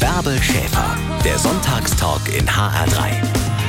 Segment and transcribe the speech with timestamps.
[0.00, 3.63] Bärbel Schäfer, der Sonntagstalk in HR3.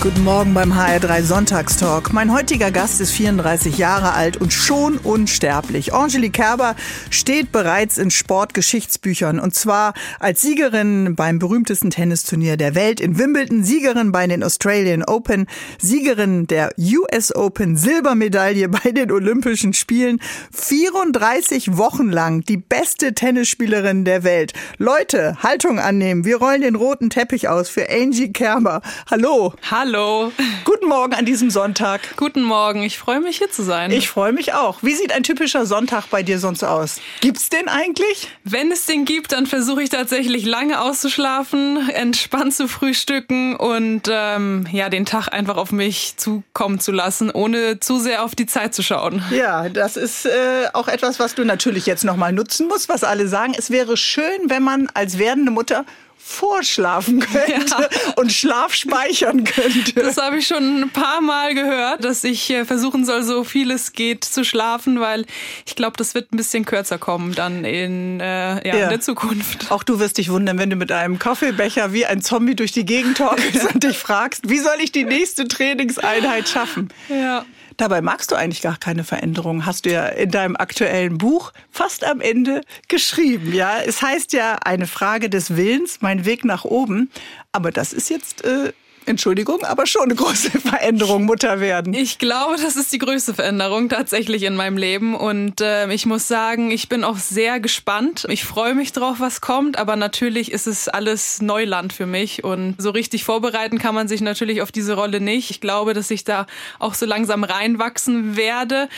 [0.00, 2.12] Guten Morgen beim HR3 Sonntagstalk.
[2.12, 5.94] Mein heutiger Gast ist 34 Jahre alt und schon unsterblich.
[5.94, 6.76] Angelique Kerber
[7.10, 13.64] steht bereits in Sportgeschichtsbüchern und zwar als Siegerin beim berühmtesten Tennisturnier der Welt in Wimbledon,
[13.64, 15.46] Siegerin bei den Australian Open,
[15.80, 20.20] Siegerin der US Open, Silbermedaille bei den Olympischen Spielen,
[20.52, 24.52] 34 Wochen lang die beste Tennisspielerin der Welt.
[24.78, 26.24] Leute, Haltung annehmen.
[26.24, 28.82] Wir rollen den roten Teppich aus für Angie Kerber.
[29.10, 29.54] Hallo.
[29.70, 29.75] Hallo.
[29.78, 30.32] Hallo.
[30.64, 32.16] Guten Morgen an diesem Sonntag.
[32.16, 32.82] Guten Morgen.
[32.82, 33.90] Ich freue mich hier zu sein.
[33.90, 34.82] Ich freue mich auch.
[34.82, 36.98] Wie sieht ein typischer Sonntag bei dir sonst aus?
[37.20, 38.30] Gibt's den eigentlich?
[38.42, 44.66] Wenn es den gibt, dann versuche ich tatsächlich lange auszuschlafen, entspannt zu frühstücken und ähm,
[44.72, 48.74] ja den Tag einfach auf mich zukommen zu lassen, ohne zu sehr auf die Zeit
[48.74, 49.22] zu schauen.
[49.30, 53.04] Ja, das ist äh, auch etwas, was du natürlich jetzt noch mal nutzen musst, was
[53.04, 53.52] alle sagen.
[53.54, 55.84] Es wäre schön, wenn man als werdende Mutter
[56.26, 58.12] vorschlafen könnte ja.
[58.16, 59.92] und Schlaf speichern könnte.
[59.94, 63.70] Das habe ich schon ein paar Mal gehört, dass ich äh, versuchen soll, so viel
[63.70, 65.24] es geht zu schlafen, weil
[65.66, 68.24] ich glaube, das wird ein bisschen kürzer kommen dann in, äh,
[68.68, 68.84] ja, ja.
[68.84, 69.70] in der Zukunft.
[69.70, 72.84] Auch du wirst dich wundern, wenn du mit einem Kaffeebecher wie ein Zombie durch die
[72.84, 76.88] Gegend torkelst und dich fragst, wie soll ich die nächste Trainingseinheit schaffen?
[77.08, 77.44] Ja.
[77.76, 79.66] Dabei magst du eigentlich gar keine Veränderung.
[79.66, 83.52] Hast du ja in deinem aktuellen Buch fast am Ende geschrieben.
[83.52, 87.10] Ja, es heißt ja eine Frage des Willens, mein Weg nach oben.
[87.52, 88.72] Aber das ist jetzt äh,
[89.06, 91.94] Entschuldigung, aber schon eine große Veränderung, Mutter werden.
[91.94, 95.14] Ich glaube, das ist die größte Veränderung tatsächlich in meinem Leben.
[95.14, 98.26] Und äh, ich muss sagen, ich bin auch sehr gespannt.
[98.28, 102.44] Ich freue mich drauf, was kommt, aber natürlich ist es alles Neuland für mich.
[102.44, 105.50] Und so richtig vorbereiten kann man sich natürlich auf diese Rolle nicht.
[105.50, 106.46] Ich glaube, dass ich da
[106.78, 108.88] auch so langsam reinwachsen werde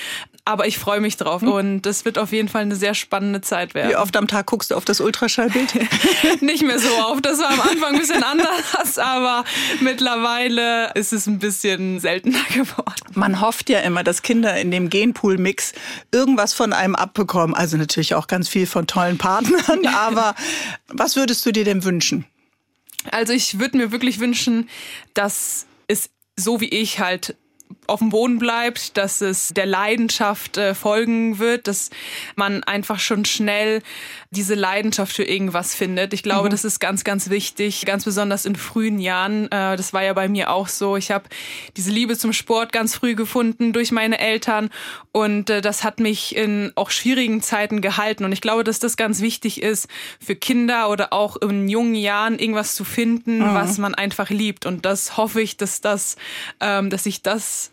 [0.48, 1.52] aber ich freue mich drauf hm.
[1.52, 3.90] und das wird auf jeden Fall eine sehr spannende Zeit werden.
[3.90, 5.74] Wie oft am Tag guckst du auf das Ultraschallbild?
[6.40, 7.26] Nicht mehr so oft.
[7.26, 9.44] Das war am Anfang ein bisschen anders, aber
[9.80, 13.12] mittlerweile ist es ein bisschen seltener geworden.
[13.12, 15.74] Man hofft ja immer, dass Kinder in dem Genpool-Mix
[16.12, 17.54] irgendwas von einem abbekommen.
[17.54, 19.86] Also natürlich auch ganz viel von tollen Partnern.
[19.94, 20.34] Aber
[20.88, 22.24] was würdest du dir denn wünschen?
[23.10, 24.70] Also ich würde mir wirklich wünschen,
[25.12, 27.36] dass es so wie ich halt
[27.88, 31.90] auf dem Boden bleibt, dass es der Leidenschaft äh, folgen wird, dass
[32.36, 33.82] man einfach schon schnell
[34.30, 36.12] diese Leidenschaft für irgendwas findet.
[36.12, 36.50] Ich glaube, mhm.
[36.50, 39.46] das ist ganz, ganz wichtig, ganz besonders in frühen Jahren.
[39.46, 40.96] Äh, das war ja bei mir auch so.
[40.96, 41.24] Ich habe
[41.76, 44.68] diese Liebe zum Sport ganz früh gefunden durch meine Eltern
[45.12, 48.24] und äh, das hat mich in auch schwierigen Zeiten gehalten.
[48.24, 49.88] Und ich glaube, dass das ganz wichtig ist
[50.20, 53.54] für Kinder oder auch in jungen Jahren irgendwas zu finden, mhm.
[53.54, 54.66] was man einfach liebt.
[54.66, 56.16] Und das hoffe ich, dass das,
[56.60, 57.72] ähm, dass ich das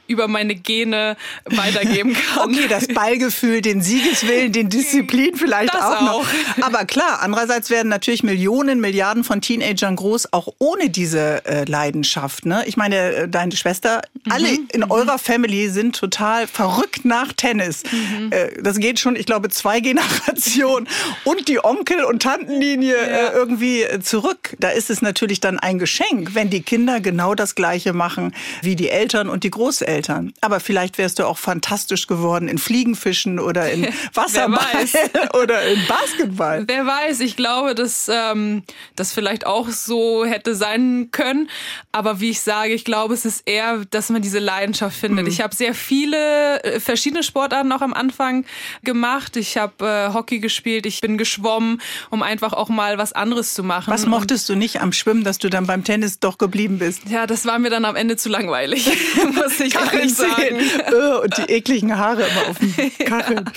[0.11, 2.49] über meine Gene weitergeben kann.
[2.49, 6.25] okay, das Ballgefühl, den Siegeswillen, den Disziplin vielleicht das auch, auch noch.
[6.61, 12.45] Aber klar, andererseits werden natürlich Millionen, Milliarden von Teenagern groß, auch ohne diese äh, Leidenschaft.
[12.45, 12.63] Ne?
[12.65, 14.31] Ich meine, äh, deine Schwester, mhm.
[14.31, 14.91] alle in mhm.
[14.91, 17.83] eurer Family sind total verrückt nach Tennis.
[17.91, 18.31] Mhm.
[18.31, 20.87] Äh, das geht schon, ich glaube, zwei Generationen
[21.23, 23.27] und die Onkel- und Tantenlinie äh, ja.
[23.27, 24.55] äh, irgendwie zurück.
[24.59, 28.75] Da ist es natürlich dann ein Geschenk, wenn die Kinder genau das Gleiche machen wie
[28.75, 30.00] die Eltern und die Großeltern.
[30.41, 34.85] Aber vielleicht wärst du auch fantastisch geworden in Fliegenfischen oder in Wasserball
[35.41, 36.63] oder in Basketball.
[36.67, 38.63] Wer weiß, ich glaube, dass ähm,
[38.95, 41.49] das vielleicht auch so hätte sein können.
[41.91, 45.25] Aber wie ich sage, ich glaube, es ist eher, dass man diese Leidenschaft findet.
[45.25, 45.31] Mhm.
[45.31, 48.45] Ich habe sehr viele äh, verschiedene Sportarten noch am Anfang
[48.83, 49.35] gemacht.
[49.37, 53.63] Ich habe äh, Hockey gespielt, ich bin geschwommen, um einfach auch mal was anderes zu
[53.63, 53.91] machen.
[53.91, 57.01] Was mochtest du nicht am Schwimmen, dass du dann beim Tennis doch geblieben bist?
[57.09, 58.89] Ja, das war mir dann am Ende zu langweilig.
[59.33, 60.57] muss ich ehrlich sagen.
[61.23, 62.73] Und die ekligen Haare immer auf dem
[63.05, 63.49] Kacheln.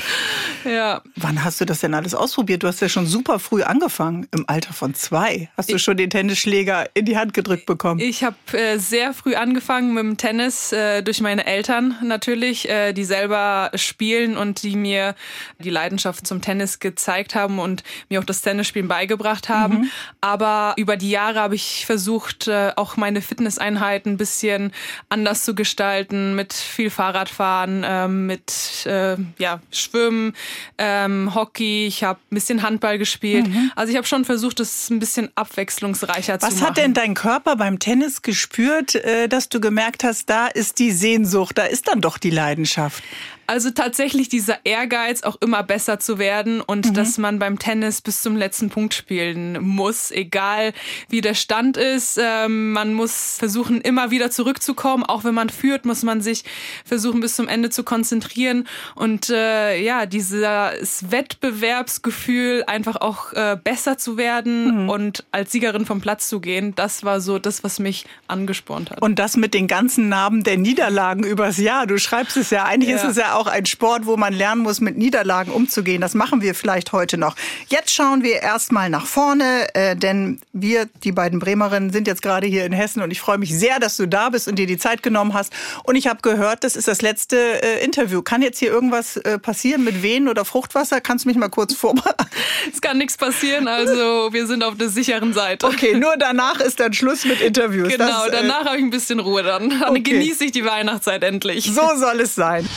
[0.65, 0.71] Ja.
[0.71, 1.03] ja.
[1.17, 2.63] Wann hast du das denn alles ausprobiert?
[2.63, 5.49] Du hast ja schon super früh angefangen, im Alter von zwei.
[5.57, 8.01] Hast du schon den Tennisschläger in die Hand gedrückt bekommen?
[8.01, 12.93] Ich habe äh, sehr früh angefangen mit dem Tennis, äh, durch meine Eltern natürlich, äh,
[12.93, 15.15] die selber spielen und die mir
[15.59, 19.79] die Leidenschaft zum Tennis gezeigt haben und mir auch das Tennisspielen beigebracht haben.
[19.79, 19.91] Mhm.
[20.21, 24.73] Aber über die Jahre habe ich versucht, äh, auch meine Fitnesseinheiten ein bisschen
[25.09, 30.35] anders zu gestalten, mit viel Fahrradfahren, ähm, mit äh, ja, Schwimmen,
[30.79, 31.87] ähm, Hockey.
[31.87, 33.49] Ich habe ein bisschen Handball gespielt.
[33.49, 33.73] Mhm.
[33.77, 36.61] Also ich habe schon versucht, es ein bisschen abwechslungsreicher Was zu machen.
[36.61, 40.79] Was hat denn dein Körper beim Tennis gespürt, äh, dass du gemerkt hast, da ist
[40.79, 43.03] die Sehnsucht, da ist dann doch die Leidenschaft?
[43.47, 46.95] Also tatsächlich dieser Ehrgeiz, auch immer besser zu werden und mhm.
[46.95, 50.73] dass man beim Tennis bis zum letzten Punkt spielen muss, egal
[51.09, 52.19] wie der Stand ist.
[52.21, 55.05] Ähm, man muss versuchen, immer wieder zurückzukommen.
[55.05, 56.45] Auch wenn man führt, muss man sich
[56.85, 58.67] versuchen, bis zum Ende zu konzentrieren.
[58.95, 64.89] Und äh, ja, dieses Wettbewerbsgefühl, einfach auch äh, besser zu werden mhm.
[64.89, 69.03] und als Siegerin vom Platz zu gehen, das war so das, was mich angespornt hat.
[69.03, 71.87] Und das mit den ganzen Namen der Niederlagen übers Jahr.
[71.87, 72.97] Du schreibst es ja, eigentlich ja.
[72.97, 76.01] ist es ja auch ein Sport, wo man lernen muss, mit Niederlagen umzugehen.
[76.01, 77.37] Das machen wir vielleicht heute noch.
[77.69, 82.47] Jetzt schauen wir erstmal nach vorne, äh, denn wir, die beiden Bremerinnen, sind jetzt gerade
[82.47, 84.79] hier in Hessen und ich freue mich sehr, dass du da bist und dir die
[84.79, 85.53] Zeit genommen hast.
[85.85, 88.23] Und ich habe gehört, das ist das letzte äh, Interview.
[88.23, 91.01] Kann jetzt hier irgendwas äh, passieren mit Wehen oder Fruchtwasser?
[91.01, 92.27] Kannst du mich mal kurz vorbereiten?
[92.73, 95.67] Es kann nichts passieren, also wir sind auf der sicheren Seite.
[95.67, 97.89] Okay, nur danach ist dann Schluss mit Interviews.
[97.89, 99.71] Genau, das, äh, danach habe ich ein bisschen Ruhe dann.
[99.71, 100.01] Dann okay.
[100.01, 101.65] genieße ich die Weihnachtszeit endlich.
[101.65, 102.69] So soll es sein.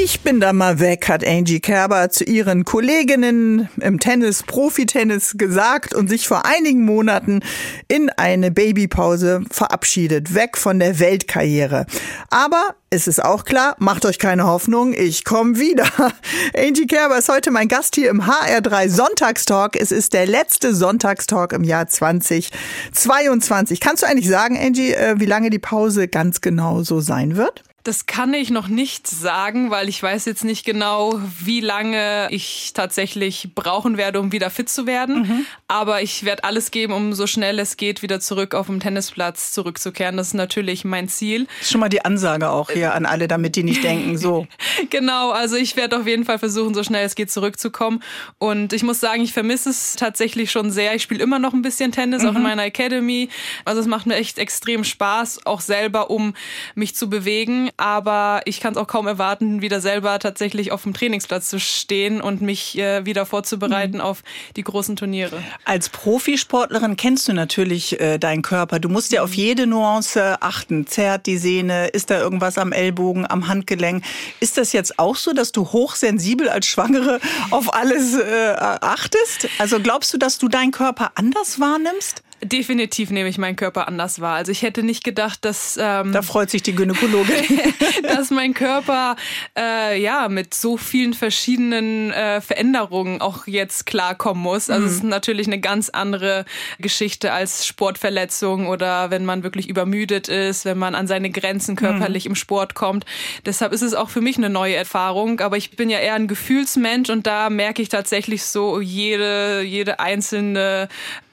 [0.00, 5.92] Ich bin da mal weg, hat Angie Kerber zu ihren Kolleginnen im Tennis, Profitennis gesagt
[5.92, 7.40] und sich vor einigen Monaten
[7.88, 11.84] in eine Babypause verabschiedet, weg von der Weltkarriere.
[12.30, 15.88] Aber es ist auch klar, macht euch keine Hoffnung, ich komme wieder.
[16.56, 19.74] Angie Kerber ist heute mein Gast hier im HR3 Sonntagstalk.
[19.74, 23.80] Es ist der letzte Sonntagstalk im Jahr 2022.
[23.80, 27.64] Kannst du eigentlich sagen, Angie, äh, wie lange die Pause ganz genau so sein wird?
[27.88, 32.72] Das kann ich noch nicht sagen, weil ich weiß jetzt nicht genau, wie lange ich
[32.74, 35.22] tatsächlich brauchen werde, um wieder fit zu werden.
[35.22, 35.46] Mhm.
[35.68, 39.52] Aber ich werde alles geben, um so schnell es geht, wieder zurück auf den Tennisplatz
[39.52, 40.18] zurückzukehren.
[40.18, 41.46] Das ist natürlich mein Ziel.
[41.62, 44.46] Schon mal die Ansage auch hier an alle, damit die nicht denken, so.
[44.90, 48.02] genau, also ich werde auf jeden Fall versuchen, so schnell es geht zurückzukommen.
[48.36, 50.94] Und ich muss sagen, ich vermisse es tatsächlich schon sehr.
[50.94, 52.28] Ich spiele immer noch ein bisschen Tennis, mhm.
[52.28, 52.48] auch in mhm.
[52.48, 53.30] meiner Academy.
[53.64, 56.34] Also es macht mir echt extrem Spaß, auch selber, um
[56.74, 60.92] mich zu bewegen aber ich kann es auch kaum erwarten, wieder selber tatsächlich auf dem
[60.92, 64.02] Trainingsplatz zu stehen und mich äh, wieder vorzubereiten mhm.
[64.02, 64.22] auf
[64.56, 65.42] die großen Turniere.
[65.64, 68.80] Als Profisportlerin kennst du natürlich äh, deinen Körper.
[68.80, 69.36] Du musst ja auf mhm.
[69.36, 70.86] jede Nuance achten.
[70.86, 71.88] Zerrt die Sehne?
[71.88, 74.04] Ist da irgendwas am Ellbogen, am Handgelenk?
[74.40, 77.20] Ist das jetzt auch so, dass du hochsensibel als Schwangere
[77.50, 79.48] auf alles äh, achtest?
[79.58, 82.22] Also glaubst du, dass du deinen Körper anders wahrnimmst?
[82.42, 84.36] Definitiv nehme ich meinen Körper anders wahr.
[84.36, 87.44] Also ich hätte nicht gedacht, dass ähm, da freut sich die Gynäkologin,
[88.02, 89.16] dass mein Körper
[89.58, 94.70] äh, ja mit so vielen verschiedenen äh, Veränderungen auch jetzt klarkommen muss.
[94.70, 94.86] Also mhm.
[94.86, 96.44] es ist natürlich eine ganz andere
[96.78, 102.26] Geschichte als Sportverletzung oder wenn man wirklich übermüdet ist, wenn man an seine Grenzen körperlich
[102.26, 102.32] mhm.
[102.32, 103.04] im Sport kommt.
[103.46, 105.40] Deshalb ist es auch für mich eine neue Erfahrung.
[105.40, 110.00] Aber ich bin ja eher ein Gefühlsmensch und da merke ich tatsächlich so jede jede
[110.00, 110.88] einzelne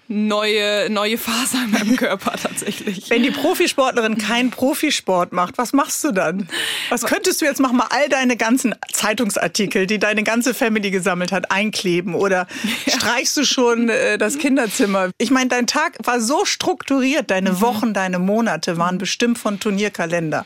[0.07, 3.09] neue, neue Faser in meinem Körper tatsächlich.
[3.09, 6.47] Wenn die Profisportlerin keinen Profisport macht, was machst du dann?
[6.89, 7.77] Was könntest du jetzt machen?
[7.77, 12.47] Mal all deine ganzen Zeitungsartikel, die deine ganze Family gesammelt hat, einkleben oder
[12.85, 12.93] ja.
[12.93, 15.09] streichst du schon äh, das Kinderzimmer?
[15.17, 17.61] Ich meine, dein Tag war so strukturiert, deine mhm.
[17.61, 20.45] Wochen, deine Monate waren bestimmt von Turnierkalender.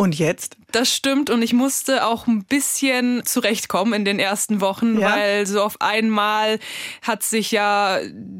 [0.00, 0.56] Und jetzt?
[0.70, 5.16] Das stimmt und ich musste auch ein bisschen zurechtkommen in den ersten Wochen, ja.
[5.16, 6.60] weil so auf einmal
[7.00, 7.98] hat sich ja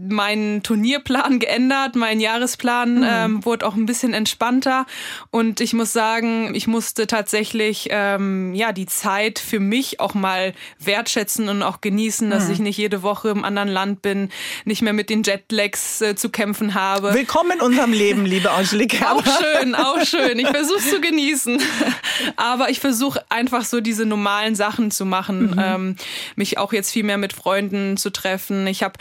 [0.08, 3.06] mein Turnierplan geändert, mein Jahresplan mhm.
[3.08, 4.84] ähm, wurde auch ein bisschen entspannter
[5.30, 10.52] und ich muss sagen, ich musste tatsächlich ähm, ja die Zeit für mich auch mal
[10.78, 12.52] wertschätzen und auch genießen, dass mhm.
[12.52, 14.28] ich nicht jede Woche im anderen Land bin,
[14.66, 17.14] nicht mehr mit den Jetlags äh, zu kämpfen habe.
[17.14, 19.02] Willkommen in unserem Leben, liebe Angelique.
[19.10, 20.38] auch schön, auch schön.
[20.38, 21.47] Ich versuche es zu genießen.
[22.36, 25.58] Aber ich versuche einfach so diese normalen Sachen zu machen, mhm.
[25.58, 25.96] ähm,
[26.36, 28.66] mich auch jetzt viel mehr mit Freunden zu treffen.
[28.66, 28.94] Ich habe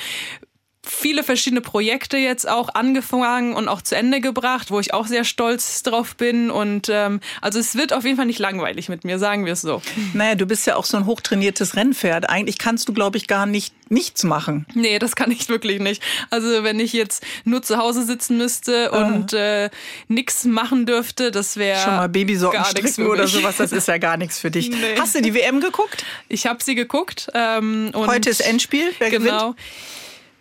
[0.88, 5.24] viele verschiedene Projekte jetzt auch angefangen und auch zu Ende gebracht, wo ich auch sehr
[5.24, 6.50] stolz drauf bin.
[6.50, 9.62] Und ähm, also es wird auf jeden Fall nicht langweilig mit mir, sagen wir es
[9.62, 9.82] so.
[10.14, 12.30] Naja, du bist ja auch so ein hochtrainiertes Rennpferd.
[12.30, 14.66] Eigentlich kannst du, glaube ich, gar nicht nichts machen.
[14.74, 16.02] Nee, das kann ich wirklich nicht.
[16.30, 18.98] Also wenn ich jetzt nur zu Hause sitzen müsste uh.
[18.98, 19.70] und äh,
[20.08, 23.58] nichts machen dürfte, das wäre schon mal Babysocken stricken oder sowas.
[23.58, 24.70] Das ist ja gar nichts für dich.
[24.70, 24.98] Nee.
[25.00, 26.06] Hast du die WM geguckt?
[26.28, 27.30] Ich habe sie geguckt.
[27.34, 28.92] Ähm, und Heute ist Endspiel.
[29.00, 29.52] Wer genau.
[29.52, 29.56] gewinnt?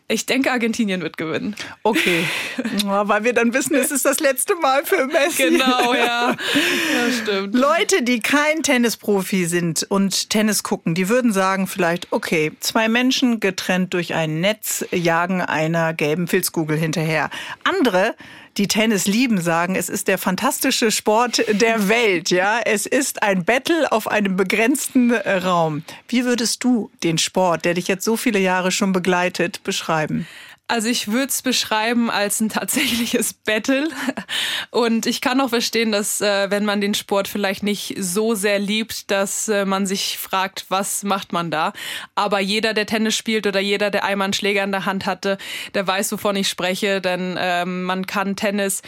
[0.09, 1.57] Ich denke, Argentinien wird gewinnen.
[1.83, 2.25] Okay.
[2.85, 5.51] Weil wir dann wissen, es ist das letzte Mal für Messi.
[5.51, 6.31] Genau, ja.
[6.37, 6.37] ja.
[7.13, 7.55] stimmt.
[7.55, 13.41] Leute, die kein Tennisprofi sind und Tennis gucken, die würden sagen vielleicht, okay, zwei Menschen
[13.41, 17.29] getrennt durch ein Netz jagen einer gelben Filzkugel hinterher.
[17.65, 18.15] Andere
[18.57, 22.31] die Tennis lieben, sagen, es ist der fantastische Sport der Welt.
[22.31, 25.83] Ja, es ist ein Battle auf einem begrenzten äh, Raum.
[26.09, 30.27] Wie würdest du den Sport, der dich jetzt so viele Jahre schon begleitet, beschreiben?
[30.69, 33.89] Also ich würde es beschreiben als ein tatsächliches Battle.
[34.71, 38.59] Und ich kann auch verstehen, dass äh, wenn man den Sport vielleicht nicht so sehr
[38.59, 41.73] liebt, dass äh, man sich fragt, was macht man da.
[42.17, 45.39] Aber jeder, der Tennis spielt oder jeder, der einmal einen Schläger in der Hand hatte,
[45.75, 47.01] der weiß, wovon ich spreche.
[47.01, 48.83] Denn ähm, man kann Tennis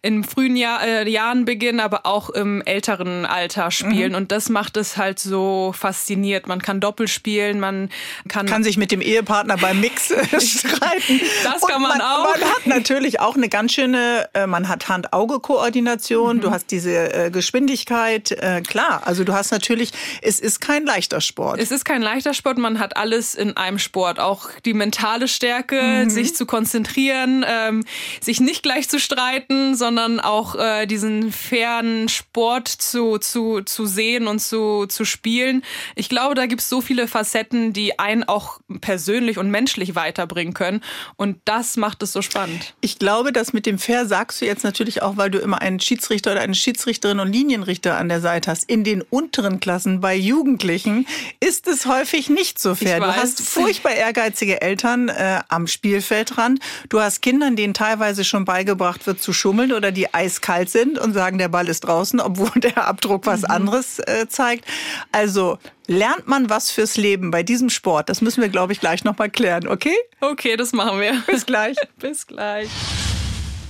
[0.00, 4.12] in frühen Jahr, äh, Jahren beginnen, aber auch im älteren Alter spielen.
[4.12, 4.16] Mhm.
[4.16, 6.46] Und das macht es halt so fasziniert.
[6.46, 7.90] Man kann Doppel spielen, man
[8.28, 8.46] kann...
[8.46, 11.17] Kann sich mit dem Ehepartner beim Mix äh, streiten.
[11.44, 12.38] Das kann man, man, auch.
[12.38, 16.40] Man hat natürlich auch eine ganz schöne, äh, man hat Hand-Auge-Koordination, mhm.
[16.40, 19.02] du hast diese äh, Geschwindigkeit, äh, klar.
[19.04, 21.60] Also du hast natürlich, es ist kein leichter Sport.
[21.60, 24.20] Es ist kein leichter Sport, man hat alles in einem Sport.
[24.20, 26.10] Auch die mentale Stärke, mhm.
[26.10, 27.84] sich zu konzentrieren, ähm,
[28.20, 30.56] sich nicht gleich zu streiten, sondern auch
[30.86, 35.62] diesen fairen Sport zu, zu, zu sehen und zu, zu spielen.
[35.94, 40.54] Ich glaube, da gibt es so viele Facetten, die einen auch persönlich und menschlich weiterbringen
[40.54, 40.82] können.
[41.16, 42.74] Und das macht es so spannend.
[42.80, 45.80] Ich glaube, dass mit dem Fair sagst du jetzt natürlich auch, weil du immer einen
[45.80, 48.68] Schiedsrichter oder eine Schiedsrichterin und Linienrichter an der Seite hast.
[48.68, 51.06] In den unteren Klassen bei Jugendlichen
[51.40, 53.00] ist es häufig nicht so fair.
[53.00, 56.60] Du hast furchtbar ehrgeizige Eltern äh, am Spielfeldrand.
[56.88, 61.14] Du hast Kindern, denen teilweise schon beigebracht wird zu schummeln oder die eiskalt sind und
[61.14, 63.50] sagen, der Ball ist draußen, obwohl der Abdruck was mhm.
[63.50, 64.64] anderes äh, zeigt.
[65.12, 65.58] Also
[65.88, 68.08] lernt man was fürs Leben bei diesem Sport?
[68.08, 69.96] Das müssen wir, glaube ich, gleich nochmal klären, okay?
[70.20, 71.20] Okay, das machen wir.
[71.26, 71.76] Bis gleich.
[71.98, 72.68] Bis gleich.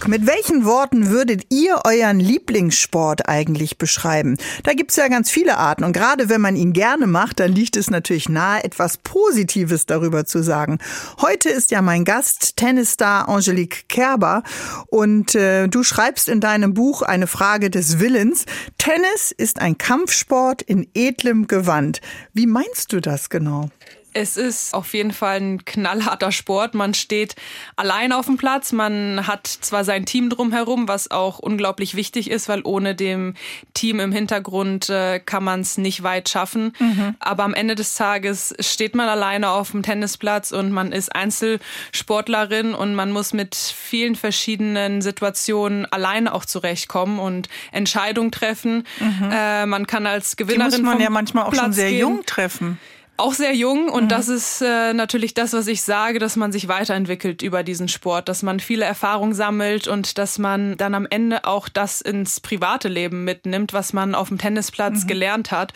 [0.06, 4.38] Mit welchen Worten würdet ihr euren Lieblingssport eigentlich beschreiben?
[4.62, 7.76] Da gibt's ja ganz viele Arten und gerade wenn man ihn gerne macht, dann liegt
[7.76, 10.78] es natürlich nahe, etwas Positives darüber zu sagen.
[11.20, 14.42] Heute ist ja mein Gast Tennisstar Angelique Kerber
[14.86, 18.46] und äh, du schreibst in deinem Buch eine Frage des Willens.
[18.78, 22.00] Tennis ist ein Kampfsport in edlem Gewand.
[22.32, 23.68] Wie meinst du das genau?
[24.14, 26.74] Es ist auf jeden Fall ein knallharter Sport.
[26.74, 27.36] Man steht
[27.76, 28.72] allein auf dem Platz.
[28.72, 33.34] Man hat zwar sein Team drumherum, was auch unglaublich wichtig ist, weil ohne dem
[33.74, 36.72] Team im Hintergrund äh, kann man es nicht weit schaffen.
[36.78, 37.16] Mhm.
[37.20, 42.74] Aber am Ende des Tages steht man alleine auf dem Tennisplatz und man ist Einzelsportlerin
[42.74, 48.84] und man muss mit vielen verschiedenen Situationen alleine auch zurechtkommen und Entscheidungen treffen.
[49.00, 49.30] Mhm.
[49.30, 52.00] Äh, man kann als Gewinnerin Die muss man ja manchmal auch Platz schon sehr gehen.
[52.00, 52.78] jung treffen
[53.18, 54.08] auch sehr jung und mhm.
[54.08, 58.28] das ist äh, natürlich das, was ich sage, dass man sich weiterentwickelt über diesen Sport,
[58.28, 62.88] dass man viele Erfahrungen sammelt und dass man dann am Ende auch das ins private
[62.88, 65.08] Leben mitnimmt, was man auf dem Tennisplatz mhm.
[65.08, 65.72] gelernt hat.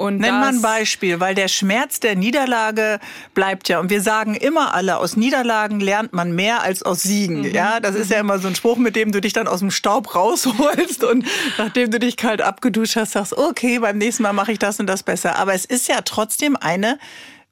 [0.00, 3.00] Und Nenn mal ein Beispiel, weil der Schmerz der Niederlage
[3.34, 3.80] bleibt ja.
[3.80, 7.40] Und wir sagen immer alle, aus Niederlagen lernt man mehr als aus Siegen.
[7.40, 7.52] Mhm.
[7.52, 8.30] Ja, das ist ja mhm.
[8.30, 11.26] immer so ein Spruch, mit dem du dich dann aus dem Staub rausholst und
[11.58, 14.86] nachdem du dich kalt abgeduscht hast, sagst, okay, beim nächsten Mal mache ich das und
[14.86, 15.34] das besser.
[15.34, 16.98] Aber es ist ja trotzdem eine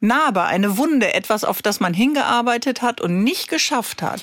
[0.01, 4.23] Narbe, eine Wunde, etwas, auf das man hingearbeitet hat und nicht geschafft hat.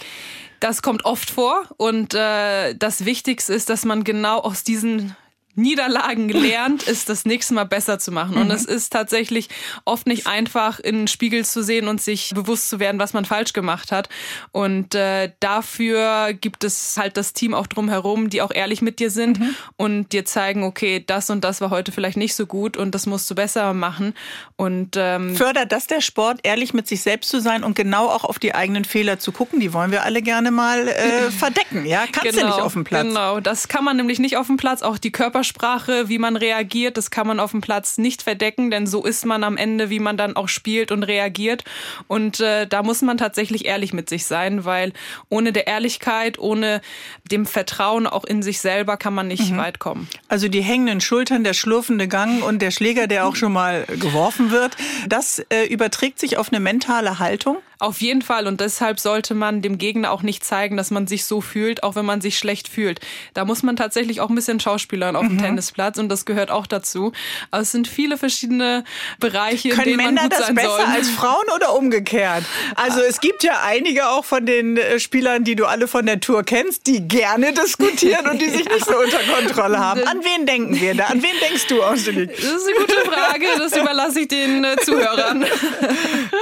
[0.60, 5.16] Das kommt oft vor und äh, das Wichtigste ist, dass man genau aus diesen
[5.56, 8.38] Niederlagen gelernt, ist das nächste Mal besser zu machen.
[8.38, 8.52] Und mhm.
[8.52, 9.50] es ist tatsächlich
[9.86, 13.26] oft nicht einfach, in den Spiegel zu sehen und sich bewusst zu werden, was man
[13.26, 14.10] falsch gemacht hat.
[14.52, 19.10] Und äh, dafür gibt es halt das Team auch drumherum, die auch ehrlich mit dir
[19.10, 19.56] sind mhm.
[19.78, 23.06] und dir zeigen, okay, das und das war heute vielleicht nicht so gut und das
[23.06, 24.14] musst du besser machen.
[24.56, 28.24] Und ähm, fördert das der Sport, ehrlich mit sich selbst zu sein und genau auch
[28.24, 29.60] auf die eigenen Fehler zu gucken?
[29.60, 31.86] Die wollen wir alle gerne mal äh, verdecken.
[31.86, 33.08] Ja, kannst genau, du nicht auf dem Platz.
[33.08, 34.82] Genau, das kann man nämlich nicht auf dem Platz.
[34.82, 38.72] Auch die Körper Körpersprache, wie man reagiert, das kann man auf dem Platz nicht verdecken,
[38.72, 41.66] denn so ist man am Ende, wie man dann auch spielt und reagiert.
[42.08, 44.94] Und äh, da muss man tatsächlich ehrlich mit sich sein, weil
[45.28, 46.82] ohne der Ehrlichkeit, ohne
[47.30, 49.58] dem Vertrauen auch in sich selber kann man nicht mhm.
[49.58, 50.08] weit kommen.
[50.30, 54.50] Also die hängenden Schultern, der schlurfende Gang und der Schläger, der auch schon mal geworfen
[54.50, 54.78] wird,
[55.10, 57.58] das äh, überträgt sich auf eine mentale Haltung?
[57.80, 58.48] Auf jeden Fall.
[58.48, 61.96] Und deshalb sollte man dem Gegner auch nicht zeigen, dass man sich so fühlt, auch
[61.96, 63.00] wenn man sich schlecht fühlt.
[63.34, 65.42] Da muss man tatsächlich auch ein bisschen Schauspielern auf dem mhm.
[65.42, 67.12] Tennisplatz und das gehört auch dazu.
[67.52, 68.84] Aber es sind viele verschiedene
[69.20, 70.86] Bereiche, Können in denen Männer man gut das sein besser soll.
[70.86, 72.44] als Frauen oder umgekehrt?
[72.76, 76.20] Also es gibt ja einige auch von den äh, Spielern, die du alle von der
[76.20, 78.74] Tour kennst, die gerne diskutieren und die sich ja.
[78.74, 80.04] nicht so unter Kontrolle haben.
[80.08, 81.06] An wen denken wir da?
[81.06, 82.36] An wen denkst du, Angelique?
[82.36, 83.46] Das ist eine gute Frage.
[83.58, 85.46] Das überlasse ich den äh, Zuhörern.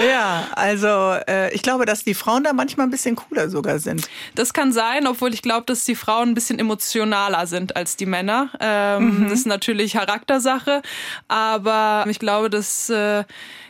[0.02, 4.10] Ja, also äh, ich glaube, dass die Frauen da manchmal ein bisschen cooler sogar sind.
[4.36, 8.06] Das kann sein, obwohl ich glaube, dass die Frauen ein bisschen emotionaler sind als die
[8.06, 8.50] Männer.
[8.60, 9.24] Ähm, mhm.
[9.30, 10.82] Das ist natürlich Charaktersache,
[11.28, 13.24] aber ich glaube, dass äh,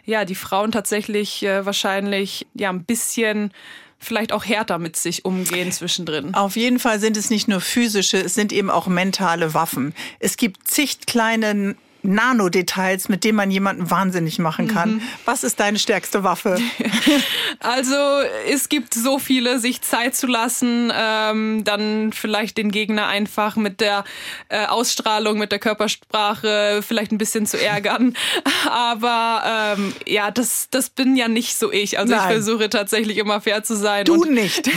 [0.05, 3.51] ja die Frauen tatsächlich äh, wahrscheinlich ja ein bisschen
[4.01, 6.33] vielleicht auch härter mit sich umgehen zwischendrin.
[6.33, 9.93] Auf jeden Fall sind es nicht nur physische, es sind eben auch mentale Waffen.
[10.19, 14.95] Es gibt zig kleine Nanodetails, mit denen man jemanden wahnsinnig machen kann.
[14.95, 15.01] Mhm.
[15.25, 16.57] Was ist deine stärkste Waffe?
[17.59, 17.95] Also
[18.49, 23.81] es gibt so viele, sich Zeit zu lassen, ähm, dann vielleicht den Gegner einfach mit
[23.81, 24.03] der
[24.49, 28.15] äh, Ausstrahlung, mit der Körpersprache vielleicht ein bisschen zu ärgern.
[28.69, 31.99] Aber ähm, ja, das, das bin ja nicht so ich.
[31.99, 32.23] Also Nein.
[32.23, 34.05] ich versuche tatsächlich immer fair zu sein.
[34.05, 34.69] Du und, nicht.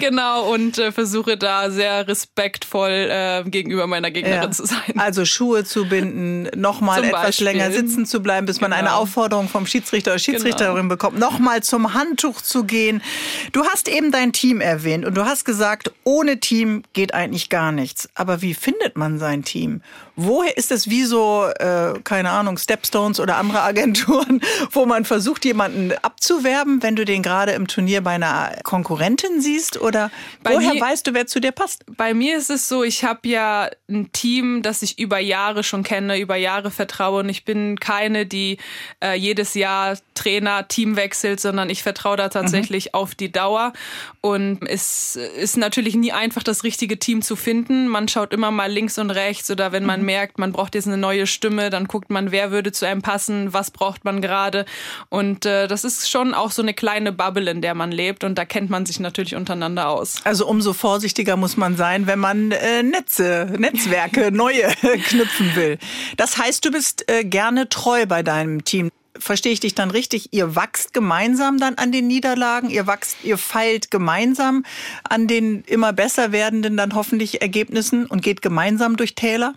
[0.00, 4.50] genau, und äh, versuche da sehr respektvoll äh, gegenüber meiner Gegnerin ja.
[4.50, 4.94] zu sein.
[4.96, 9.00] Also Schuhe zu binden, nochmal etwas länger sitzen zu bleiben, bis man eine genau.
[9.00, 10.88] Aufforderung vom Schiedsrichter oder Schiedsrichterin genau.
[10.88, 13.02] bekommt, nochmal zum Handtuch zu gehen.
[13.52, 17.72] Du hast eben dein Team erwähnt und du hast gesagt, ohne Team geht eigentlich gar
[17.72, 18.08] nichts.
[18.14, 19.82] Aber wie findet man sein Team?
[20.20, 24.40] Woher ist es wie so, äh, keine Ahnung, Stepstones oder andere Agenturen,
[24.72, 29.80] wo man versucht, jemanden abzuwerben, wenn du den gerade im Turnier bei einer Konkurrentin siehst?
[29.80, 30.10] Oder
[30.42, 31.84] bei woher mir, weißt du, wer zu dir passt?
[31.96, 35.84] Bei mir ist es so, ich habe ja ein Team, das ich über Jahre schon
[35.84, 37.20] kenne, über Jahre vertraue.
[37.20, 38.58] Und ich bin keine, die
[39.02, 42.94] äh, jedes Jahr Trainer, Team wechselt, sondern ich vertraue da tatsächlich mhm.
[42.94, 43.72] auf die Dauer.
[44.20, 47.86] Und es ist natürlich nie einfach, das richtige Team zu finden.
[47.86, 50.86] Man schaut immer mal links und rechts oder wenn man mhm merkt, man braucht jetzt
[50.86, 54.64] eine neue Stimme, dann guckt man, wer würde zu einem passen, was braucht man gerade.
[55.10, 58.38] Und äh, das ist schon auch so eine kleine Bubble, in der man lebt und
[58.38, 60.22] da kennt man sich natürlich untereinander aus.
[60.24, 64.62] Also umso vorsichtiger muss man sein, wenn man äh, Netze, Netzwerke, neue
[65.08, 65.78] knüpfen will.
[66.16, 68.90] Das heißt, du bist äh, gerne treu bei deinem Team.
[69.18, 73.36] Verstehe ich dich dann richtig, ihr wachst gemeinsam dann an den Niederlagen, ihr wachst, ihr
[73.36, 74.64] feilt gemeinsam
[75.08, 79.54] an den immer besser werdenden dann hoffentlich Ergebnissen und geht gemeinsam durch Täler?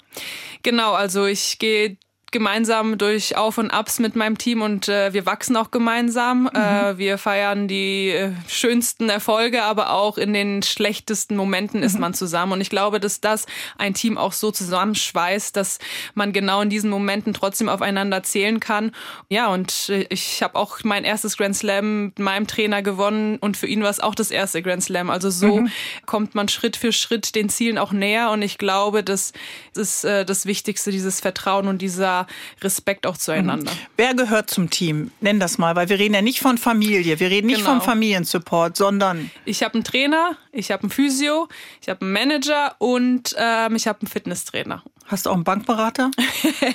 [0.63, 1.97] Genau, also ich gehe
[2.31, 6.43] gemeinsam durch Auf und Abs mit meinem Team und äh, wir wachsen auch gemeinsam.
[6.43, 6.49] Mhm.
[6.59, 11.85] Äh, wir feiern die äh, schönsten Erfolge, aber auch in den schlechtesten Momenten mhm.
[11.85, 12.53] ist man zusammen.
[12.53, 13.45] Und ich glaube, dass das
[13.77, 15.79] ein Team auch so zusammenschweißt, dass
[16.13, 18.91] man genau in diesen Momenten trotzdem aufeinander zählen kann.
[19.27, 23.57] Ja, und äh, ich habe auch mein erstes Grand Slam mit meinem Trainer gewonnen und
[23.57, 25.09] für ihn war es auch das erste Grand Slam.
[25.09, 25.71] Also so mhm.
[26.05, 29.33] kommt man Schritt für Schritt den Zielen auch näher und ich glaube, das
[29.75, 32.20] ist äh, das Wichtigste, dieses Vertrauen und dieser
[32.61, 33.71] Respekt auch zueinander.
[33.71, 33.77] Mhm.
[33.97, 35.11] Wer gehört zum Team?
[35.21, 37.71] Nenn das mal, weil wir reden ja nicht von Familie, wir reden nicht genau.
[37.71, 39.31] vom Familiensupport, sondern.
[39.45, 41.47] Ich habe einen Trainer, ich habe einen Physio,
[41.81, 44.83] ich habe einen Manager und ähm, ich habe einen Fitnesstrainer.
[45.11, 46.09] Hast du auch einen Bankberater?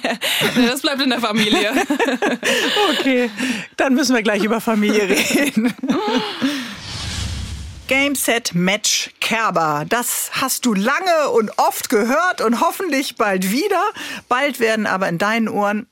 [0.56, 1.72] das bleibt in der Familie.
[2.98, 3.30] okay,
[3.78, 5.72] dann müssen wir gleich über Familie reden.
[7.88, 9.84] Game Set Match Kerber.
[9.88, 13.82] Das hast du lange und oft gehört und hoffentlich bald wieder.
[14.28, 15.86] Bald werden aber in deinen Ohren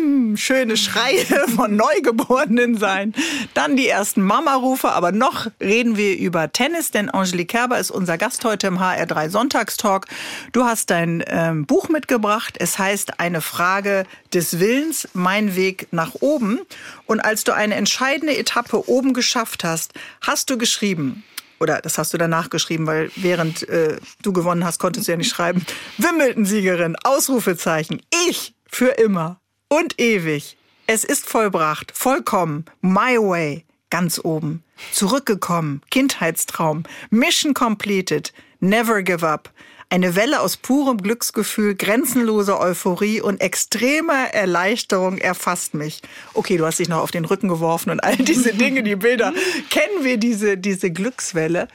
[0.00, 1.24] mm, schöne Schreie
[1.56, 3.14] von Neugeborenen sein.
[3.54, 8.18] Dann die ersten Mama-Rufe, aber noch reden wir über Tennis, denn Angelique Kerber ist unser
[8.18, 10.06] Gast heute im HR3 Sonntagstalk.
[10.52, 12.56] Du hast dein ähm, Buch mitgebracht.
[12.58, 16.60] Es heißt Eine Frage des Willens, mein Weg nach oben.
[17.06, 21.24] Und als du eine entscheidende Etappe oben geschafft hast, hast du geschrieben,
[21.60, 25.18] oder das hast du danach geschrieben, weil während äh, du gewonnen hast, konntest du ja
[25.18, 25.64] nicht schreiben.
[25.98, 30.56] Wimbledon-Siegerin, Ausrufezeichen, ich für immer und ewig.
[30.86, 34.64] Es ist vollbracht, vollkommen, my way, ganz oben.
[34.92, 39.52] Zurückgekommen, Kindheitstraum, Mission completed, never give up.
[39.92, 46.00] Eine Welle aus purem Glücksgefühl, grenzenloser Euphorie und extremer Erleichterung erfasst mich.
[46.32, 49.34] Okay, du hast dich noch auf den Rücken geworfen und all diese Dinge, die Bilder.
[49.68, 51.66] Kennen wir diese, diese Glückswelle?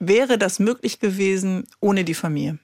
[0.00, 2.58] Wäre das möglich gewesen ohne die Familie?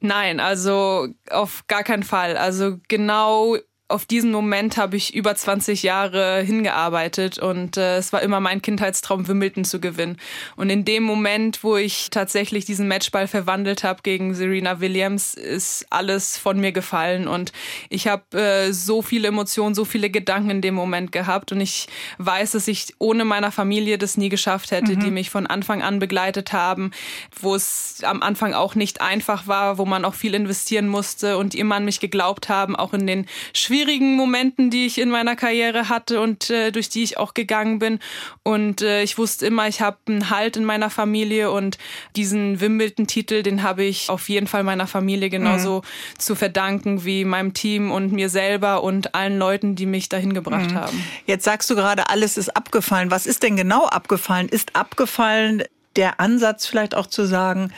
[0.00, 2.36] Nein, also auf gar keinen Fall.
[2.36, 3.56] Also genau
[3.90, 8.62] auf diesen Moment habe ich über 20 Jahre hingearbeitet und äh, es war immer mein
[8.62, 10.16] Kindheitstraum, Wimbledon zu gewinnen.
[10.56, 15.86] Und in dem Moment, wo ich tatsächlich diesen Matchball verwandelt habe gegen Serena Williams, ist
[15.90, 17.52] alles von mir gefallen und
[17.88, 21.88] ich habe äh, so viele Emotionen, so viele Gedanken in dem Moment gehabt und ich
[22.18, 25.00] weiß, dass ich ohne meiner Familie das nie geschafft hätte, mhm.
[25.00, 26.92] die mich von Anfang an begleitet haben,
[27.40, 31.54] wo es am Anfang auch nicht einfach war, wo man auch viel investieren musste und
[31.54, 35.36] immer an mich geglaubt haben, auch in den schwierigen schwierigen Momenten, die ich in meiner
[35.36, 37.98] Karriere hatte und äh, durch die ich auch gegangen bin.
[38.42, 41.78] Und äh, ich wusste immer, ich habe einen Halt in meiner Familie und
[42.16, 46.18] diesen Wimbledon-Titel, den habe ich auf jeden Fall meiner Familie genauso mhm.
[46.18, 50.72] zu verdanken wie meinem Team und mir selber und allen Leuten, die mich dahin gebracht
[50.72, 50.76] mhm.
[50.76, 51.04] haben.
[51.26, 53.10] Jetzt sagst du gerade, alles ist abgefallen.
[53.10, 54.48] Was ist denn genau abgefallen?
[54.48, 55.62] Ist abgefallen
[55.96, 57.72] der Ansatz vielleicht auch zu sagen,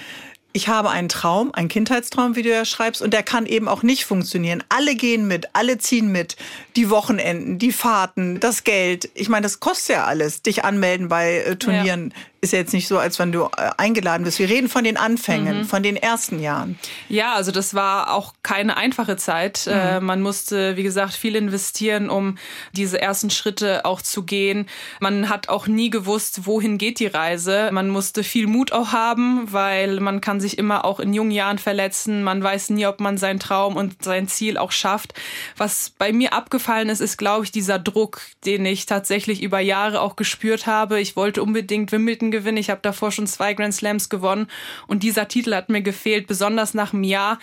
[0.52, 3.82] ich habe einen Traum, einen Kindheitstraum, wie du ja schreibst, und der kann eben auch
[3.82, 4.62] nicht funktionieren.
[4.68, 6.36] Alle gehen mit, alle ziehen mit.
[6.76, 9.10] Die Wochenenden, die Fahrten, das Geld.
[9.14, 12.12] Ich meine, das kostet ja alles, dich anmelden bei äh, Turnieren.
[12.14, 12.22] Ja.
[12.42, 14.40] Ist ja jetzt nicht so, als wenn du äh, eingeladen bist.
[14.40, 15.64] Wir reden von den Anfängen, mhm.
[15.64, 16.76] von den ersten Jahren.
[17.08, 19.62] Ja, also das war auch keine einfache Zeit.
[19.66, 19.72] Mhm.
[19.72, 22.36] Äh, man musste, wie gesagt, viel investieren, um
[22.72, 24.66] diese ersten Schritte auch zu gehen.
[24.98, 27.70] Man hat auch nie gewusst, wohin geht die Reise.
[27.70, 31.58] Man musste viel Mut auch haben, weil man kann sich immer auch in jungen Jahren
[31.58, 32.24] verletzen.
[32.24, 35.14] Man weiß nie, ob man seinen Traum und sein Ziel auch schafft.
[35.56, 40.00] Was bei mir abgefallen ist, ist, glaube ich, dieser Druck, den ich tatsächlich über Jahre
[40.00, 40.98] auch gespürt habe.
[40.98, 42.58] Ich wollte unbedingt Wimbledon gewinnen.
[42.58, 44.48] Ich habe davor schon zwei Grand Slams gewonnen
[44.88, 47.38] und dieser Titel hat mir gefehlt, besonders nach einem Jahr,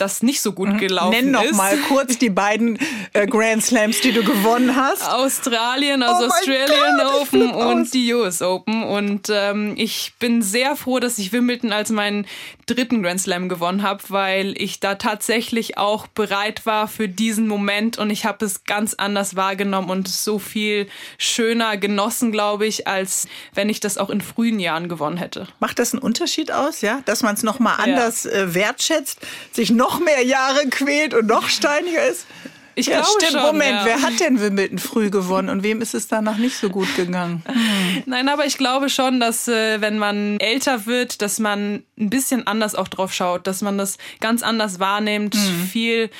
[0.00, 0.78] das nicht so gut mhm.
[0.78, 1.56] gelaufen Nenn noch ist.
[1.56, 2.78] mal kurz die beiden
[3.12, 5.08] äh, Grand Slams, die du gewonnen hast.
[5.08, 8.82] Australien, also oh Australian God, Open und die US Open.
[8.82, 12.26] Und ähm, ich bin sehr froh, dass ich Wimbledon als meinen
[12.66, 17.98] dritten Grand Slam gewonnen habe, weil ich da tatsächlich auch bereit war für diesen Moment
[17.98, 23.26] und ich habe es ganz anders wahrgenommen und so viel schöner genossen, glaube ich, als
[23.54, 25.48] wenn ich das auch in frühen Jahren gewonnen hätte.
[25.60, 28.32] Macht das einen Unterschied aus, ja, dass man es noch mal anders ja.
[28.32, 29.20] äh, wertschätzt,
[29.52, 32.26] sich noch noch mehr Jahre quält und noch steiniger ist?
[32.78, 33.32] Ich ja, glaube stimmt.
[33.32, 33.84] Schon, Moment, ja.
[33.84, 37.42] wer hat denn Wimbledon früh gewonnen und wem ist es danach nicht so gut gegangen?
[37.44, 38.02] Hm.
[38.06, 42.46] Nein, aber ich glaube schon, dass äh, wenn man älter wird, dass man ein bisschen
[42.46, 45.66] anders auch drauf schaut, dass man das ganz anders wahrnimmt, mhm.
[45.66, 46.10] viel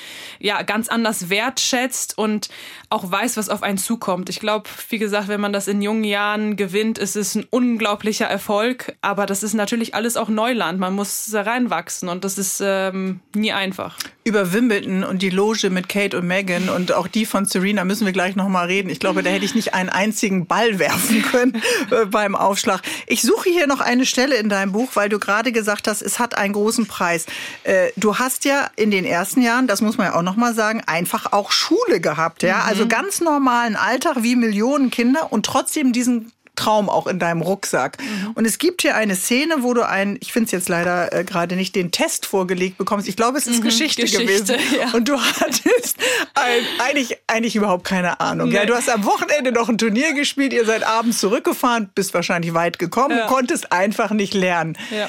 [0.40, 2.48] ja ganz anders wertschätzt und
[2.90, 4.28] auch weiß, was auf einen zukommt.
[4.28, 8.26] Ich glaube, wie gesagt, wenn man das in jungen Jahren gewinnt, ist es ein unglaublicher
[8.26, 10.80] Erfolg, aber das ist natürlich alles auch Neuland.
[10.80, 13.96] Man muss da reinwachsen und das ist ähm, nie einfach.
[14.24, 17.84] Über Wimbledon und die Loge mit Kate und Meg Megan und auch die von Serena
[17.84, 18.88] müssen wir gleich noch mal reden.
[18.88, 22.80] Ich glaube, da hätte ich nicht einen einzigen Ball werfen können äh, beim Aufschlag.
[23.06, 26.18] Ich suche hier noch eine Stelle in deinem Buch, weil du gerade gesagt hast, es
[26.18, 27.26] hat einen großen Preis.
[27.64, 30.54] Äh, du hast ja in den ersten Jahren, das muss man ja auch noch mal
[30.54, 32.68] sagen, einfach auch Schule gehabt, ja, also mhm.
[32.68, 37.98] also ganz normalen Alltag wie Millionen Kinder und trotzdem diesen Traum auch in deinem Rucksack.
[38.00, 38.32] Mhm.
[38.34, 41.22] Und es gibt hier eine Szene, wo du einen, ich finde es jetzt leider äh,
[41.22, 43.08] gerade nicht, den Test vorgelegt bekommst.
[43.08, 44.56] Ich glaube, es ist mhm, Geschichte, Geschichte, gewesen.
[44.78, 44.92] Ja.
[44.92, 45.96] Und du hattest
[46.34, 48.48] ein, eigentlich, eigentlich überhaupt keine Ahnung.
[48.48, 48.56] Nee.
[48.56, 52.54] Ja, du hast am Wochenende noch ein Turnier gespielt, ihr seid abends zurückgefahren, bist wahrscheinlich
[52.54, 53.26] weit gekommen, ja.
[53.26, 54.76] konntest einfach nicht lernen.
[54.90, 55.08] Ja.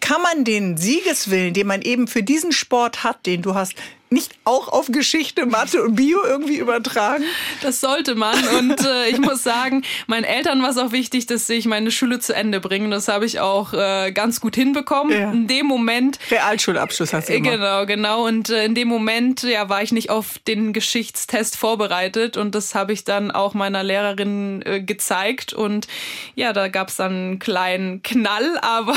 [0.00, 3.74] Kann man den Siegeswillen, den man eben für diesen Sport hat, den du hast,
[4.12, 7.22] nicht auch auf Geschichte, Mathe und Bio irgendwie übertragen?
[7.62, 8.36] Das sollte man.
[8.58, 12.18] Und äh, ich muss sagen, meinen Eltern war es auch wichtig, dass ich meine Schule
[12.18, 12.90] zu Ende bringe.
[12.90, 15.16] Das habe ich auch äh, ganz gut hinbekommen.
[15.16, 15.30] Ja.
[15.30, 16.18] In dem Moment.
[16.28, 17.50] Realschulabschluss hast du immer.
[17.52, 18.26] Genau, genau.
[18.26, 22.36] Und äh, in dem Moment ja, war ich nicht auf den Geschichtstest vorbereitet.
[22.36, 25.52] Und das habe ich dann auch meiner Lehrerin äh, gezeigt.
[25.52, 25.86] Und
[26.34, 28.58] ja, da gab es dann einen kleinen Knall.
[28.62, 28.96] Aber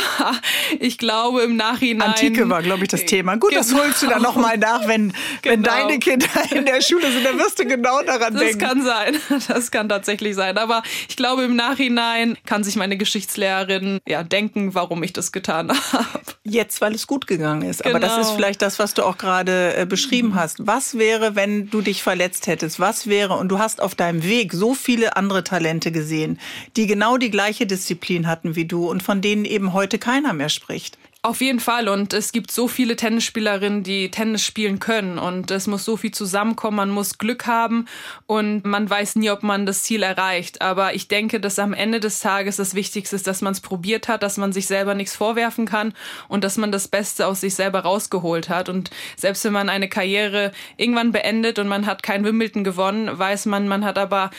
[0.80, 2.10] ich glaube im Nachhinein.
[2.10, 3.36] Antike war, glaube ich, das Thema.
[3.36, 3.62] Gut, genau.
[3.62, 5.54] das holst du dann nochmal nach, wenn wenn, genau.
[5.54, 8.60] wenn deine Kinder in der Schule sind, dann wirst du genau daran das denken.
[8.60, 9.18] Das kann sein.
[9.48, 10.58] Das kann tatsächlich sein.
[10.58, 15.72] Aber ich glaube, im Nachhinein kann sich meine Geschichtslehrerin ja denken, warum ich das getan
[15.92, 16.22] habe.
[16.44, 17.84] Jetzt, weil es gut gegangen ist.
[17.84, 17.96] Genau.
[17.96, 18.36] Aber das ist genau.
[18.36, 20.66] vielleicht das, was du auch gerade äh, beschrieben hast.
[20.66, 22.80] Was wäre, wenn du dich verletzt hättest?
[22.80, 26.39] Was wäre, und du hast auf deinem Weg so viele andere Talente gesehen,
[26.76, 30.50] die genau die gleiche Disziplin hatten wie du und von denen eben heute keiner mehr
[30.50, 30.98] spricht.
[31.26, 31.88] Auf jeden Fall.
[31.88, 35.18] Und es gibt so viele Tennisspielerinnen, die Tennis spielen können.
[35.18, 36.76] Und es muss so viel zusammenkommen.
[36.76, 37.86] Man muss Glück haben
[38.26, 40.62] und man weiß nie, ob man das Ziel erreicht.
[40.62, 44.10] Aber ich denke, dass am Ende des Tages das Wichtigste ist, dass man es probiert
[44.10, 45.94] hat, dass man sich selber nichts vorwerfen kann
[46.28, 48.68] und dass man das Beste aus sich selber rausgeholt hat.
[48.68, 53.46] Und selbst wenn man eine Karriere irgendwann beendet und man hat kein Wimbledon gewonnen, weiß
[53.46, 54.30] man, man hat aber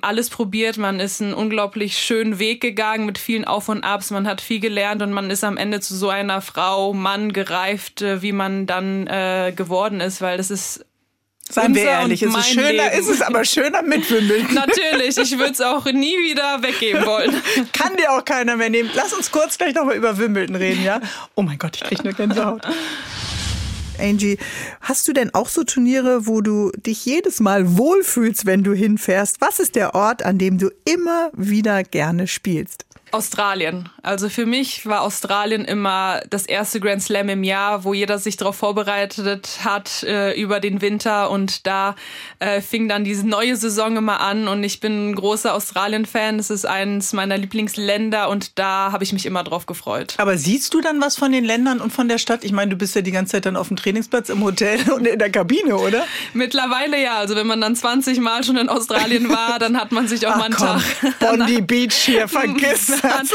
[0.00, 0.76] alles probiert.
[0.76, 4.10] Man ist einen unglaublich schönen Weg gegangen mit vielen Auf und Abs.
[4.10, 7.32] Man hat viel gelernt und man ist am Ende zu so einer einer Frau, Mann
[7.32, 10.84] gereift, wie man dann äh, geworden ist, weil das ist
[11.48, 12.98] Seien wir ehrlich, es ist schöner, Leben.
[12.98, 14.54] ist es aber schöner mit Wimbledon.
[14.54, 17.34] Natürlich, ich würde es auch nie wieder weggeben wollen.
[17.72, 18.88] Kann dir auch keiner mehr nehmen.
[18.94, 21.00] Lass uns kurz gleich nochmal über Wimbledon reden, ja?
[21.34, 22.62] Oh mein Gott, ich kriege nur Gänsehaut.
[23.98, 24.38] Angie,
[24.80, 29.40] hast du denn auch so Turniere, wo du dich jedes Mal wohlfühlst, wenn du hinfährst?
[29.40, 32.86] Was ist der Ort, an dem du immer wieder gerne spielst?
[33.12, 33.88] Australien.
[34.02, 38.36] Also für mich war Australien immer das erste Grand Slam im Jahr, wo jeder sich
[38.36, 41.94] darauf vorbereitet hat äh, über den Winter und da
[42.38, 46.38] äh, fing dann diese neue Saison immer an und ich bin ein großer Australien-Fan.
[46.38, 50.14] Es ist eines meiner Lieblingsländer und da habe ich mich immer drauf gefreut.
[50.18, 52.44] Aber siehst du dann was von den Ländern und von der Stadt?
[52.44, 55.06] Ich meine, du bist ja die ganze Zeit dann auf dem Trainingsplatz im Hotel und
[55.06, 56.04] in der Kabine, oder?
[56.32, 57.18] Mittlerweile ja.
[57.18, 60.32] Also wenn man dann 20 Mal schon in Australien war, dann hat man sich auch
[60.32, 61.18] Ach, mal einen komm, Tag.
[61.20, 63.26] Bondi Beach hier, vergiss man,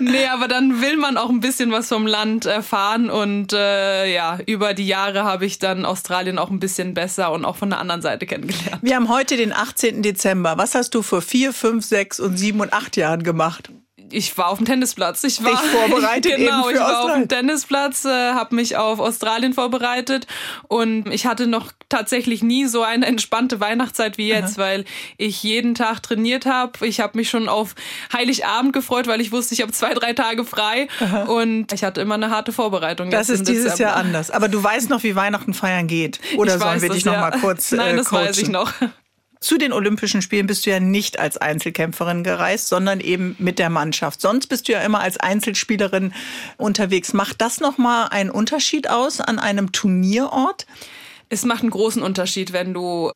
[0.00, 4.38] nee, aber dann will man auch ein bisschen was vom Land erfahren und äh, ja,
[4.46, 7.78] über die Jahre habe ich dann Australien auch ein bisschen besser und auch von der
[7.78, 8.78] anderen Seite kennengelernt.
[8.82, 10.02] Wir haben heute den 18.
[10.02, 10.58] Dezember.
[10.58, 13.70] Was hast du vor vier, fünf, sechs und sieben und acht Jahren gemacht?
[14.12, 15.24] Ich war auf dem Tennisplatz.
[15.24, 16.68] Ich war Dich vorbereitet genau.
[16.68, 17.10] ich war Australien.
[17.10, 20.26] auf dem Tennisplatz, äh, habe mich auf Australien vorbereitet
[20.68, 24.84] und ich hatte noch tatsächlich nie so eine entspannte Weihnachtszeit wie jetzt, weil
[25.16, 26.86] ich jeden Tag trainiert habe.
[26.86, 27.74] Ich habe mich schon auf
[28.12, 30.88] Heiligabend gefreut, weil ich wusste, ich habe zwei, drei Tage frei
[31.26, 33.10] und ich hatte immer eine harte Vorbereitung.
[33.10, 33.78] Das ist dieses.
[33.78, 34.30] Jahr anders.
[34.30, 36.20] Aber du weißt noch, wie Weihnachten feiern geht.
[36.36, 37.20] Oder Ich sollen wir das, dich noch ja.
[37.20, 38.26] mal kurz Nein, äh, das coachen?
[38.26, 38.72] weiß ich noch.
[39.40, 43.70] Zu den Olympischen Spielen bist du ja nicht als Einzelkämpferin gereist, sondern eben mit der
[43.70, 44.20] Mannschaft.
[44.20, 46.12] Sonst bist du ja immer als Einzelspielerin
[46.58, 47.14] unterwegs.
[47.14, 50.66] Macht das nochmal einen Unterschied aus an einem Turnierort?
[51.30, 53.12] Es macht einen großen Unterschied, wenn du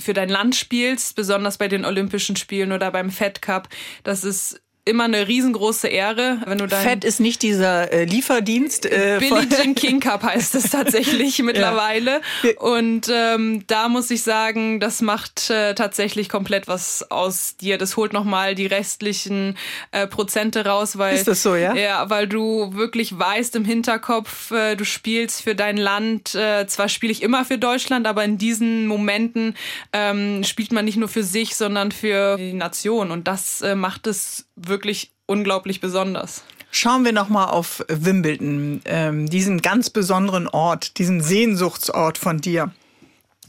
[0.00, 3.68] für dein Land spielst, besonders bei den Olympischen Spielen oder beim Fed Cup.
[4.02, 8.86] Das ist immer eine riesengroße Ehre, wenn du dein Fett ist nicht dieser äh, Lieferdienst.
[8.86, 12.20] Äh, Billie Jean King Cup heißt es tatsächlich mittlerweile.
[12.58, 17.78] Und ähm, da muss ich sagen, das macht äh, tatsächlich komplett was aus dir.
[17.78, 19.58] Das holt nochmal die restlichen
[19.90, 21.74] äh, Prozente raus, weil Ist das so, ja?
[21.74, 26.36] Ja, weil du wirklich weißt im Hinterkopf, äh, du spielst für dein Land.
[26.36, 29.56] Äh, zwar spiele ich immer für Deutschland, aber in diesen Momenten
[29.92, 33.10] ähm, spielt man nicht nur für sich, sondern für die Nation.
[33.10, 36.44] Und das äh, macht es wirklich unglaublich besonders.
[36.70, 42.72] Schauen wir noch mal auf Wimbledon, ähm, diesen ganz besonderen Ort, diesen Sehnsuchtsort von dir.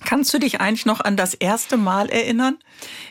[0.06, 2.58] Kannst du dich eigentlich noch an das erste Mal erinnern?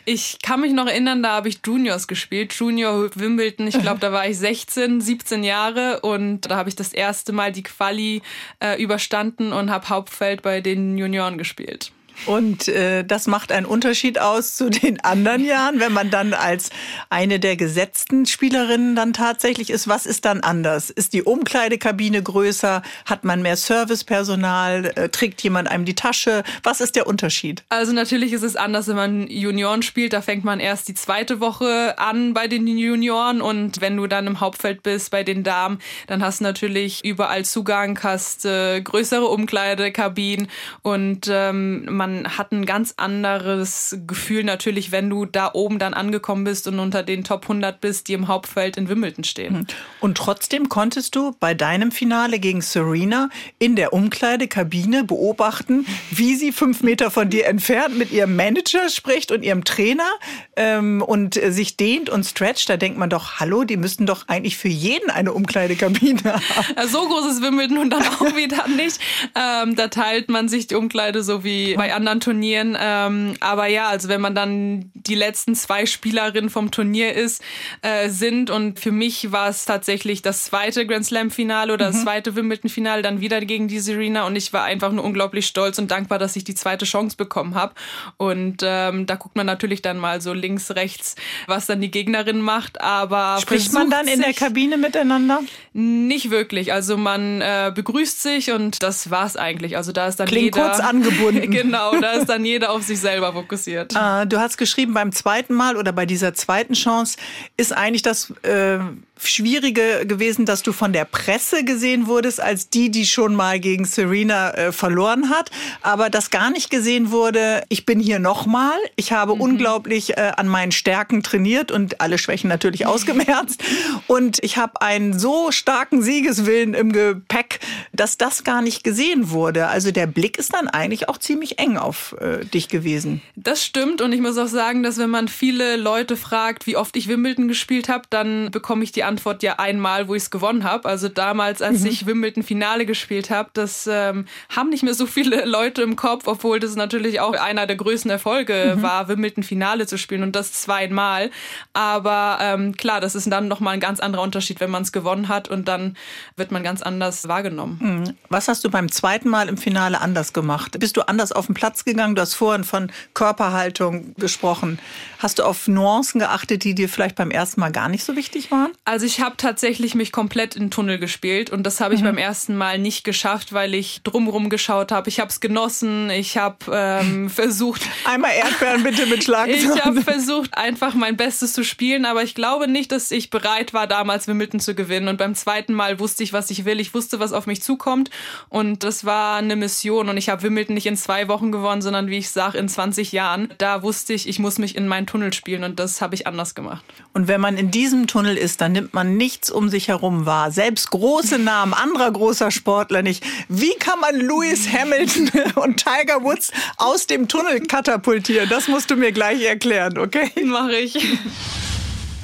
[0.04, 3.66] Ich kann mich noch erinnern, da habe ich Juniors gespielt, Junior Wimbledon.
[3.66, 7.50] Ich glaube, da war ich 16, 17 Jahre und da habe ich das erste Mal
[7.52, 8.22] die Quali
[8.60, 11.92] äh, überstanden und habe Hauptfeld bei den Junioren gespielt.
[12.24, 16.70] Und äh, das macht einen Unterschied aus zu den anderen Jahren, wenn man dann als
[17.10, 19.88] eine der gesetzten Spielerinnen dann tatsächlich ist.
[19.88, 20.90] Was ist dann anders?
[20.90, 22.82] Ist die Umkleidekabine größer?
[23.04, 24.92] Hat man mehr Servicepersonal?
[24.96, 26.42] Äh, trägt jemand einem die Tasche?
[26.62, 27.64] Was ist der Unterschied?
[27.68, 30.12] Also natürlich ist es anders, wenn man Junioren spielt.
[30.12, 34.26] Da fängt man erst die zweite Woche an bei den Junioren und wenn du dann
[34.26, 39.26] im Hauptfeld bist bei den Damen, dann hast du natürlich überall Zugang, hast äh, größere
[39.26, 40.48] Umkleidekabinen
[40.82, 46.44] und ähm, man hat ein ganz anderes Gefühl natürlich, wenn du da oben dann angekommen
[46.44, 49.66] bist und unter den Top 100 bist, die im Hauptfeld in Wimbledon stehen.
[50.00, 56.52] Und trotzdem konntest du bei deinem Finale gegen Serena in der Umkleidekabine beobachten, wie sie
[56.52, 60.08] fünf Meter von dir entfernt mit ihrem Manager spricht und ihrem Trainer
[60.56, 62.68] ähm, und äh, sich dehnt und stretcht.
[62.68, 66.88] Da denkt man doch, hallo, die müssten doch eigentlich für jeden eine Umkleidekabine haben.
[66.88, 69.00] So groß ist Wimbledon und dann auch wieder nicht.
[69.34, 72.76] Ähm, da teilt man sich die Umkleide so wie bei anderen Turnieren.
[72.80, 77.42] Ähm, aber ja, also wenn man dann die letzten zwei Spielerinnen vom Turnier ist,
[77.82, 82.02] äh, sind und für mich war es tatsächlich das zweite Grand Slam Finale oder das
[82.02, 85.78] zweite Wimbledon Finale dann wieder gegen die Serena und ich war einfach nur unglaublich stolz
[85.78, 87.74] und dankbar, dass ich die zweite Chance bekommen habe.
[88.16, 92.40] Und ähm, da guckt man natürlich dann mal so links, rechts, was dann die Gegnerin
[92.40, 92.80] macht.
[92.80, 95.40] Aber Spricht man dann in der Kabine miteinander?
[95.76, 96.72] Nicht wirklich.
[96.72, 99.76] Also man äh, begrüßt sich und das war's eigentlich.
[99.76, 101.50] Also da ist dann Klingt jeder kurz angebunden.
[101.50, 103.94] genau, da ist dann jeder auf sich selber fokussiert.
[103.94, 107.18] Äh, Du hast geschrieben, beim zweiten Mal oder bei dieser zweiten Chance
[107.58, 108.78] ist eigentlich das äh,
[109.18, 113.84] Schwierige gewesen, dass du von der Presse gesehen wurdest als die, die schon mal gegen
[113.84, 115.50] Serena äh, verloren hat,
[115.82, 120.48] aber das gar nicht gesehen wurde, ich bin hier nochmal, ich habe unglaublich äh, an
[120.48, 123.62] meinen Stärken trainiert und alle Schwächen natürlich ausgemerzt
[124.06, 127.60] und ich habe einen so starken Siegeswillen im Gepäck,
[127.92, 129.68] dass das gar nicht gesehen wurde.
[129.68, 133.22] Also der Blick ist dann eigentlich auch ziemlich eng auf äh, dich gewesen.
[133.34, 136.96] Das stimmt und ich muss auch sagen, dass wenn man viele Leute fragt, wie oft
[136.96, 140.64] ich Wimbledon gespielt habe, dann bekomme ich die Antwort ja einmal, wo ich es gewonnen
[140.64, 140.88] habe.
[140.88, 141.86] Also damals, als Mhm.
[141.86, 146.24] ich Wimbledon Finale gespielt habe, das ähm, haben nicht mehr so viele Leute im Kopf,
[146.26, 148.82] obwohl das natürlich auch einer der größten Erfolge Mhm.
[148.82, 151.30] war, Wimbledon Finale zu spielen und das zweimal.
[151.72, 155.28] Aber ähm, klar, das ist dann nochmal ein ganz anderer Unterschied, wenn man es gewonnen
[155.28, 155.96] hat und dann
[156.36, 158.16] wird man ganz anders wahrgenommen.
[158.28, 160.78] Was hast du beim zweiten Mal im Finale anders gemacht?
[160.80, 162.14] Bist du anders auf den Platz gegangen?
[162.16, 164.78] Du hast vorhin von Körperhaltung gesprochen.
[165.18, 168.50] Hast du auf Nuancen geachtet, die dir vielleicht beim ersten Mal gar nicht so wichtig
[168.50, 168.70] waren?
[168.86, 172.16] Also ich habe tatsächlich mich komplett in den Tunnel gespielt und das habe ich beim
[172.16, 175.08] ersten Mal nicht geschafft, weil ich drumrum geschaut habe.
[175.08, 179.74] Ich habe es genossen, ich habe ähm, versucht, Einmal Erdbeeren bitte mit Schlagsahne.
[179.74, 183.74] ich habe versucht einfach mein Bestes zu spielen, aber ich glaube nicht, dass ich bereit
[183.74, 186.80] war damals Wimbledon zu gewinnen und beim zweiten Mal wusste ich, was ich will.
[186.80, 188.10] Ich wusste, was auf mich zukommt
[188.48, 192.08] und das war eine Mission und ich habe Wimbledon nicht in zwei Wochen gewonnen, sondern
[192.08, 193.52] wie ich sage in 20 Jahren.
[193.58, 196.54] Da wusste ich, ich muss mich in meinen Tunnel spielen und das habe ich anders
[196.54, 196.84] gemacht.
[197.12, 200.50] Und wenn man in diesem Tunnel ist, dann nimmt man nichts um sich herum wahr.
[200.50, 203.24] Selbst große Namen anderer großer Sportler nicht.
[203.48, 208.48] Wie kann man Lewis Hamilton und Tiger Woods aus dem Tunnel katapultieren?
[208.48, 210.30] Das musst du mir gleich erklären, okay?
[210.44, 210.98] Mache ich.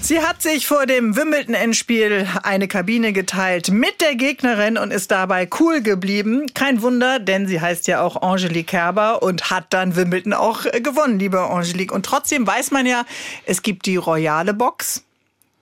[0.05, 5.49] Sie hat sich vor dem Wimbledon-Endspiel eine Kabine geteilt mit der Gegnerin und ist dabei
[5.61, 6.47] cool geblieben.
[6.55, 11.21] Kein Wunder, denn sie heißt ja auch Angelique Kerber und hat dann Wimbledon auch gewonnen,
[11.21, 11.93] liebe Angelique.
[11.93, 13.05] Und trotzdem weiß man ja,
[13.47, 15.05] es gibt die royale Box.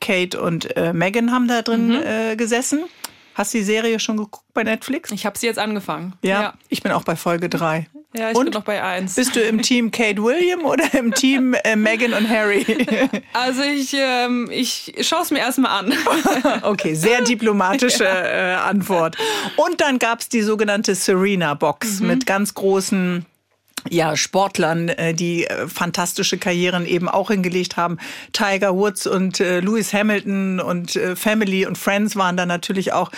[0.01, 2.03] Kate und äh, Meghan haben da drin mhm.
[2.03, 2.85] äh, gesessen.
[3.35, 5.11] Hast du die Serie schon geguckt bei Netflix?
[5.13, 6.15] Ich habe sie jetzt angefangen.
[6.23, 7.87] Ja, ja, ich bin auch bei Folge 3.
[8.13, 9.15] Ja, ich und bin noch bei eins.
[9.15, 12.67] Bist du im Team Kate William oder im Team äh, Meghan und Harry?
[13.33, 15.95] Also ich, ähm, ich schaue es mir erstmal an.
[16.63, 18.55] okay, sehr diplomatische ja.
[18.55, 19.17] äh, Antwort.
[19.57, 22.07] Und dann gab es die sogenannte Serena-Box mhm.
[22.09, 23.25] mit ganz großen
[23.89, 27.99] ja, Sportlern, äh, die äh, fantastische Karrieren eben auch hingelegt haben.
[28.33, 33.11] Tiger Woods und äh, Lewis Hamilton und Family und Friends waren da natürlich auch.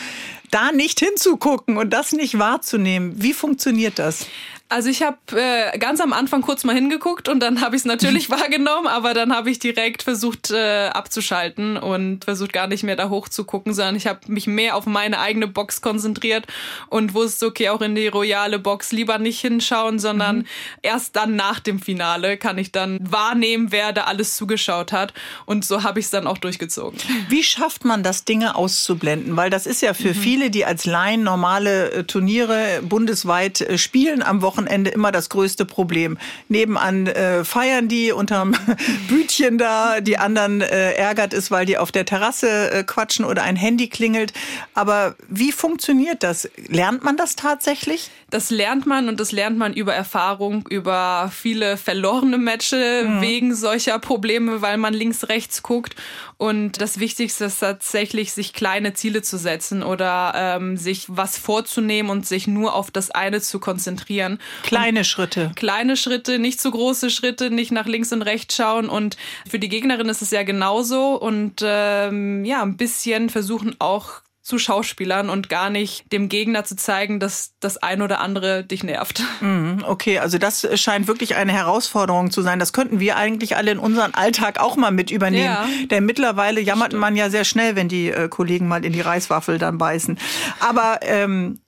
[0.50, 4.26] Da nicht hinzugucken und das nicht wahrzunehmen, wie funktioniert das?
[4.72, 7.84] Also ich habe äh, ganz am Anfang kurz mal hingeguckt und dann habe ich es
[7.84, 12.96] natürlich wahrgenommen, aber dann habe ich direkt versucht äh, abzuschalten und versucht gar nicht mehr
[12.96, 16.46] da hoch zu gucken, sondern ich habe mich mehr auf meine eigene Box konzentriert
[16.88, 20.46] und wusste, okay, auch in die royale Box lieber nicht hinschauen, sondern mhm.
[20.80, 25.12] erst dann nach dem Finale kann ich dann wahrnehmen, wer da alles zugeschaut hat
[25.44, 26.98] und so habe ich es dann auch durchgezogen.
[27.28, 29.36] Wie schafft man das, Dinge auszublenden?
[29.36, 30.14] Weil das ist ja für mhm.
[30.14, 35.28] viele, die als Laien normale äh, Turniere bundesweit äh, spielen am Wochenende, Wochenende immer das
[35.28, 36.18] größte Problem.
[36.48, 38.54] Nebenan äh, feiern die unterm
[39.08, 43.42] Bütchen da, die anderen äh, ärgert es, weil die auf der Terrasse äh, quatschen oder
[43.42, 44.32] ein Handy klingelt.
[44.74, 46.48] Aber wie funktioniert das?
[46.68, 48.10] Lernt man das tatsächlich?
[48.30, 53.20] Das lernt man und das lernt man über Erfahrung, über viele verlorene Matches mhm.
[53.20, 55.96] wegen solcher Probleme, weil man links, rechts guckt.
[56.42, 62.10] Und das Wichtigste ist tatsächlich, sich kleine Ziele zu setzen oder ähm, sich was vorzunehmen
[62.10, 64.40] und sich nur auf das eine zu konzentrieren.
[64.64, 65.52] Kleine und Schritte.
[65.54, 68.88] Kleine Schritte, nicht zu große Schritte, nicht nach links und rechts schauen.
[68.88, 69.16] Und
[69.48, 71.14] für die Gegnerin ist es ja genauso.
[71.14, 76.74] Und ähm, ja, ein bisschen versuchen auch zu Schauspielern und gar nicht dem Gegner zu
[76.74, 79.22] zeigen, dass das ein oder andere dich nervt.
[79.40, 82.58] Mhm, okay, also das scheint wirklich eine Herausforderung zu sein.
[82.58, 85.44] Das könnten wir eigentlich alle in unseren Alltag auch mal mit übernehmen.
[85.44, 85.66] Ja.
[85.90, 87.00] Denn mittlerweile jammert Stimmt.
[87.00, 90.18] man ja sehr schnell, wenn die äh, Kollegen mal in die Reiswaffel dann beißen.
[90.58, 91.60] Aber ähm,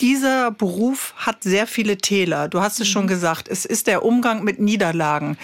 [0.00, 2.48] dieser Beruf hat sehr viele Täler.
[2.48, 2.92] Du hast es mhm.
[2.92, 3.48] schon gesagt.
[3.48, 5.38] Es ist der Umgang mit Niederlagen.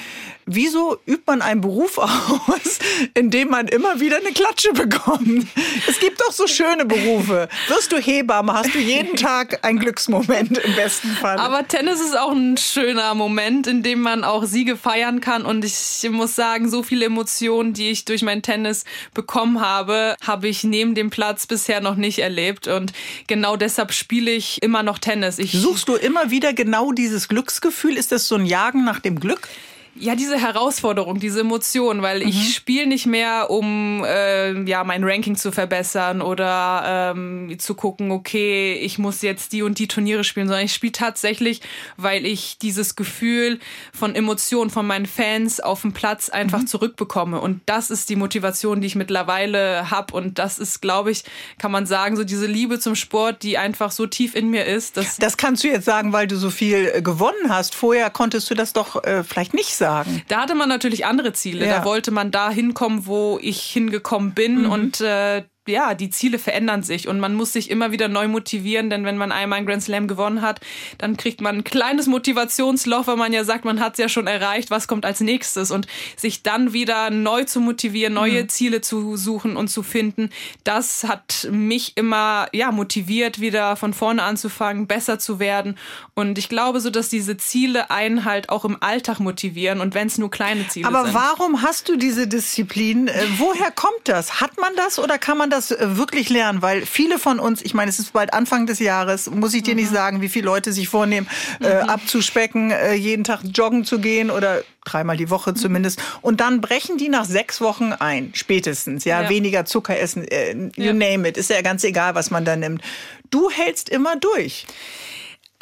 [0.47, 2.79] Wieso übt man einen Beruf aus,
[3.15, 5.47] in dem man immer wieder eine Klatsche bekommt?
[5.87, 7.49] Es gibt doch so schöne Berufe.
[7.69, 11.39] Wirst du Hebamme, hast du jeden Tag einen Glücksmoment im besten Fall.
[11.39, 15.45] Aber Tennis ist auch ein schöner Moment, in dem man auch Siege feiern kann.
[15.45, 20.49] Und ich muss sagen, so viele Emotionen, die ich durch mein Tennis bekommen habe, habe
[20.49, 22.67] ich neben dem Platz bisher noch nicht erlebt.
[22.67, 22.93] Und
[23.29, 25.39] genau deshalb spiele ich immer noch Tennis.
[25.39, 27.97] Ich Suchst du immer wieder genau dieses Glücksgefühl?
[27.97, 29.49] Ist das so ein Jagen nach dem Glück?
[29.95, 32.29] Ja, diese Herausforderung, diese Emotion, weil mhm.
[32.29, 38.11] ich spiele nicht mehr, um äh, ja mein Ranking zu verbessern oder ähm, zu gucken,
[38.11, 41.61] okay, ich muss jetzt die und die Turniere spielen, sondern ich spiele tatsächlich,
[41.99, 43.61] weil ich dieses Gefühl
[43.93, 46.69] von Emotion von meinen Fans auf dem Platz einfach mhm.
[46.69, 47.39] zurückbekomme.
[47.41, 50.15] Und das ist die Motivation, die ich mittlerweile habe.
[50.15, 51.25] Und das ist, glaube ich,
[51.59, 54.97] kann man sagen, so diese Liebe zum Sport, die einfach so tief in mir ist.
[54.97, 57.75] Dass das kannst du jetzt sagen, weil du so viel äh, gewonnen hast.
[57.75, 59.82] Vorher konntest du das doch äh, vielleicht nicht sagen.
[60.29, 61.67] Da hatte man natürlich andere Ziele.
[61.67, 61.79] Ja.
[61.79, 64.63] Da wollte man da hinkommen, wo ich hingekommen bin.
[64.63, 64.71] Mhm.
[64.71, 68.91] Und äh, ja, die Ziele verändern sich und man muss sich immer wieder neu motivieren,
[68.91, 70.61] denn wenn man einmal einen Grand Slam gewonnen hat,
[70.99, 74.27] dann kriegt man ein kleines Motivationsloch, weil man ja sagt, man hat es ja schon
[74.27, 78.49] erreicht, was kommt als nächstes und sich dann wieder neu zu motivieren, neue mhm.
[78.49, 80.31] Ziele zu suchen und zu finden,
[80.65, 85.79] das hat mich immer ja motiviert, wieder von vorne anzufangen, besser zu werden
[86.15, 90.09] und ich glaube so, dass diese Ziele einen halt auch im Alltag motivieren und wenn
[90.09, 91.17] es nur kleine Ziele Aber sind.
[91.17, 93.07] Aber warum hast du diese Disziplin?
[93.07, 94.41] Äh, woher kommt das?
[94.41, 96.63] Hat man das oder kann man das äh, wirklich lernen?
[96.63, 99.75] Weil viele von uns, ich meine, es ist bald Anfang des Jahres, muss ich dir
[99.75, 99.81] mhm.
[99.81, 101.29] nicht sagen, wie viele Leute sich vornehmen,
[101.61, 101.91] äh, mhm.
[101.91, 106.03] abzuspecken, äh, jeden Tag joggen zu gehen oder dreimal die Woche zumindest.
[106.23, 109.05] Und dann brechen die nach sechs Wochen ein, spätestens.
[109.05, 109.29] Ja, ja.
[109.29, 110.93] weniger Zucker essen, äh, you ja.
[110.93, 111.37] name it.
[111.37, 112.83] Ist ja ganz egal, was man da nimmt.
[113.31, 114.67] Du hältst immer durch.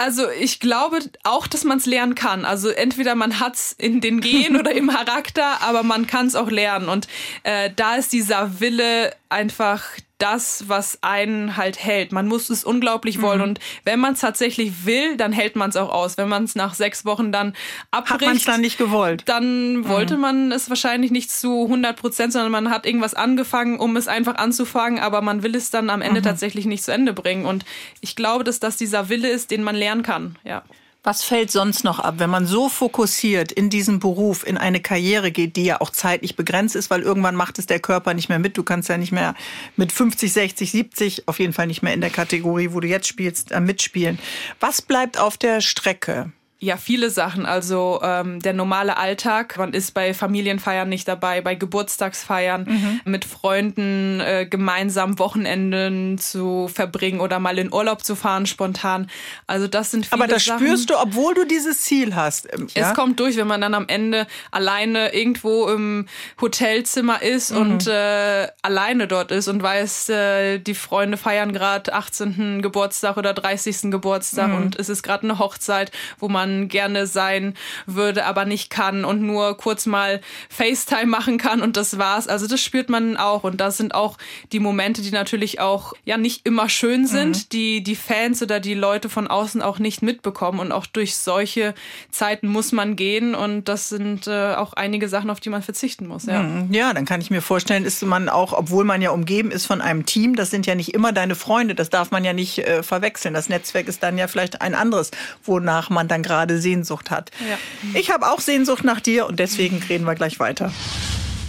[0.00, 2.46] Also ich glaube auch, dass man es lernen kann.
[2.46, 6.34] Also entweder man hat es in den Gen oder im Charakter, aber man kann es
[6.34, 6.88] auch lernen.
[6.88, 7.06] Und
[7.42, 9.84] äh, da ist dieser Wille einfach
[10.20, 12.12] das, was einen halt hält.
[12.12, 13.38] Man muss es unglaublich wollen.
[13.38, 13.44] Mhm.
[13.44, 16.16] Und wenn man es tatsächlich will, dann hält man es auch aus.
[16.18, 17.54] Wenn man es nach sechs Wochen dann
[17.90, 18.20] abbricht.
[18.20, 19.22] Hat man es dann nicht gewollt?
[19.26, 19.88] Dann mhm.
[19.88, 24.08] wollte man es wahrscheinlich nicht zu 100 Prozent, sondern man hat irgendwas angefangen, um es
[24.08, 26.24] einfach anzufangen, aber man will es dann am Ende mhm.
[26.24, 27.46] tatsächlich nicht zu Ende bringen.
[27.46, 27.64] Und
[28.00, 30.36] ich glaube, dass das dieser Wille ist, den man lernen kann.
[30.44, 30.62] Ja.
[31.02, 35.32] Was fällt sonst noch ab, wenn man so fokussiert in diesen Beruf, in eine Karriere
[35.32, 38.38] geht, die ja auch zeitlich begrenzt ist, weil irgendwann macht es der Körper nicht mehr
[38.38, 38.58] mit.
[38.58, 39.34] Du kannst ja nicht mehr
[39.76, 43.08] mit 50, 60, 70, auf jeden Fall nicht mehr in der Kategorie, wo du jetzt
[43.08, 44.18] spielst, äh, mitspielen.
[44.60, 46.32] Was bleibt auf der Strecke?
[46.62, 47.46] Ja, viele Sachen.
[47.46, 49.56] Also ähm, der normale Alltag.
[49.56, 53.00] Man ist bei Familienfeiern nicht dabei, bei Geburtstagsfeiern mhm.
[53.06, 59.10] mit Freunden äh, gemeinsam Wochenenden zu verbringen oder mal in Urlaub zu fahren spontan.
[59.46, 60.66] Also das sind viele Aber das Sachen.
[60.66, 62.52] spürst du, obwohl du dieses Ziel hast.
[62.52, 62.90] Ähm, ja?
[62.90, 66.08] Es kommt durch, wenn man dann am Ende alleine irgendwo im
[66.42, 67.56] Hotelzimmer ist mhm.
[67.56, 72.60] und äh, alleine dort ist und weiß, äh, die Freunde feiern gerade 18.
[72.60, 73.90] Geburtstag oder 30.
[73.90, 74.56] Geburtstag mhm.
[74.56, 77.54] und es ist gerade eine Hochzeit, wo man man gerne sein
[77.86, 82.28] würde, aber nicht kann und nur kurz mal FaceTime machen kann und das war's.
[82.28, 84.16] Also das spürt man auch und das sind auch
[84.52, 87.48] die Momente, die natürlich auch ja nicht immer schön sind, mhm.
[87.52, 91.74] die die Fans oder die Leute von außen auch nicht mitbekommen und auch durch solche
[92.10, 96.06] Zeiten muss man gehen und das sind äh, auch einige Sachen, auf die man verzichten
[96.06, 96.26] muss.
[96.26, 96.42] Ja.
[96.42, 96.72] Mhm.
[96.72, 99.80] ja, dann kann ich mir vorstellen, ist man auch, obwohl man ja umgeben ist von
[99.80, 102.82] einem Team, das sind ja nicht immer deine Freunde, das darf man ja nicht äh,
[102.82, 103.34] verwechseln.
[103.34, 105.10] Das Netzwerk ist dann ja vielleicht ein anderes,
[105.44, 107.30] wonach man dann gerade gerade Sehnsucht hat.
[107.48, 107.58] Ja.
[107.98, 110.72] Ich habe auch Sehnsucht nach dir und deswegen reden wir gleich weiter.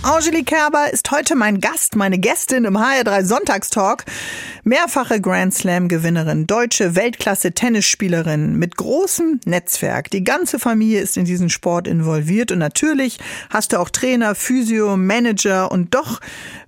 [0.04, 4.04] Angelique Kerber ist heute mein Gast, meine Gästin im HR3 Sonntagstalk.
[4.64, 10.10] Mehrfache Grand Slam Gewinnerin, deutsche Weltklasse Tennisspielerin mit großem Netzwerk.
[10.10, 13.20] Die ganze Familie ist in diesen Sport involviert und natürlich
[13.52, 16.20] hast du auch Trainer, Physio, Manager und doch,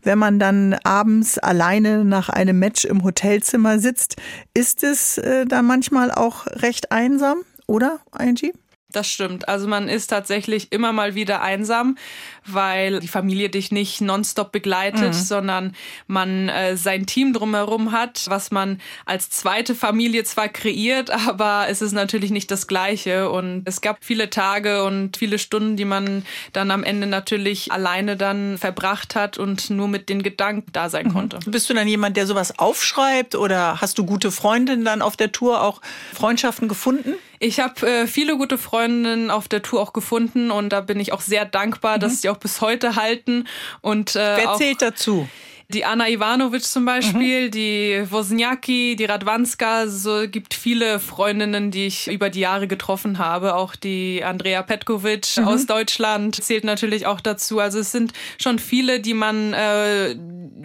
[0.03, 4.15] wenn man dann abends alleine nach einem Match im Hotelzimmer sitzt,
[4.53, 7.37] ist es äh, da manchmal auch recht einsam?
[7.67, 8.53] Oder, Angie?
[8.93, 9.49] Das stimmt.
[9.49, 11.97] Also man ist tatsächlich immer mal wieder einsam,
[12.45, 15.13] weil die Familie dich nicht nonstop begleitet, mhm.
[15.13, 15.75] sondern
[16.07, 21.81] man äh, sein Team drumherum hat, was man als zweite Familie zwar kreiert, aber es
[21.81, 23.29] ist natürlich nicht das Gleiche.
[23.29, 28.17] Und es gab viele Tage und viele Stunden, die man dann am Ende natürlich alleine
[28.17, 31.13] dann verbracht hat und nur mit den Gedanken da sein mhm.
[31.13, 31.39] konnte.
[31.45, 35.31] Bist du dann jemand, der sowas aufschreibt oder hast du gute Freundinnen dann auf der
[35.31, 35.81] Tour auch
[36.13, 37.13] Freundschaften gefunden?
[37.39, 41.11] Ich habe äh, viele gute Freundinnen auf der Tour auch gefunden und da bin ich
[41.11, 41.99] auch sehr dankbar, mhm.
[41.99, 43.47] dass sie auch bis heute halten.
[43.81, 45.27] Und, äh, Wer zählt dazu?
[45.73, 47.51] Die Anna Ivanovic zum Beispiel, mhm.
[47.51, 53.55] die Wozniacki, die Radwanska, so gibt viele Freundinnen, die ich über die Jahre getroffen habe.
[53.55, 55.47] Auch die Andrea Petkovic mhm.
[55.47, 57.59] aus Deutschland zählt natürlich auch dazu.
[57.59, 60.15] Also es sind schon viele, die man äh,